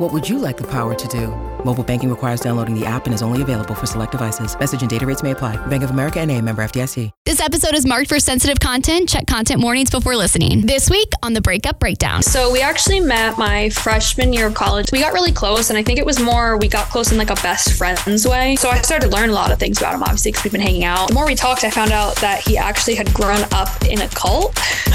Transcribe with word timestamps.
What 0.00 0.14
would 0.14 0.26
you 0.26 0.38
like 0.38 0.56
the 0.56 0.66
power 0.66 0.94
to 0.94 1.08
do? 1.08 1.26
Mobile 1.62 1.84
banking 1.84 2.08
requires 2.08 2.40
downloading 2.40 2.74
the 2.74 2.86
app 2.86 3.04
and 3.04 3.12
is 3.12 3.20
only 3.20 3.42
available 3.42 3.74
for 3.74 3.84
select 3.84 4.12
devices. 4.12 4.58
Message 4.58 4.80
and 4.80 4.88
data 4.88 5.04
rates 5.04 5.22
may 5.22 5.32
apply. 5.32 5.56
Bank 5.66 5.82
of 5.82 5.90
America 5.90 6.18
and 6.20 6.30
a 6.30 6.40
member 6.40 6.62
FDIC. 6.62 7.10
This 7.26 7.38
episode 7.38 7.74
is 7.74 7.84
marked 7.84 8.08
for 8.08 8.18
sensitive 8.18 8.58
content. 8.60 9.10
Check 9.10 9.26
content 9.26 9.60
warnings 9.60 9.90
before 9.90 10.16
listening. 10.16 10.62
This 10.62 10.88
week 10.88 11.10
on 11.22 11.34
the 11.34 11.42
Breakup 11.42 11.78
Breakdown. 11.78 12.22
So 12.22 12.50
we 12.50 12.62
actually 12.62 13.00
met 13.00 13.36
my 13.36 13.68
freshman 13.68 14.32
year 14.32 14.46
of 14.46 14.54
college. 14.54 14.90
We 14.90 15.00
got 15.00 15.12
really 15.12 15.32
close, 15.32 15.68
and 15.68 15.78
I 15.78 15.82
think 15.82 15.98
it 15.98 16.06
was 16.06 16.18
more 16.18 16.56
we 16.56 16.66
got 16.66 16.88
close 16.88 17.12
in 17.12 17.18
like 17.18 17.28
a 17.28 17.34
best 17.34 17.74
friends 17.74 18.26
way. 18.26 18.56
So 18.56 18.70
I 18.70 18.80
started 18.80 19.10
to 19.10 19.14
learn 19.14 19.28
a 19.28 19.34
lot 19.34 19.52
of 19.52 19.58
things 19.58 19.76
about 19.76 19.96
him, 19.96 20.02
obviously, 20.02 20.30
because 20.30 20.44
we've 20.44 20.52
been 20.52 20.62
hanging 20.62 20.84
out. 20.84 21.08
The 21.08 21.14
more 21.14 21.26
we 21.26 21.34
talked, 21.34 21.62
I 21.62 21.70
found 21.70 21.92
out 21.92 22.16
that 22.16 22.40
he 22.40 22.56
actually 22.56 22.94
had 22.94 23.12
grown 23.12 23.44
up 23.52 23.68
in 23.84 24.00
a 24.00 24.08
cult. 24.08 24.56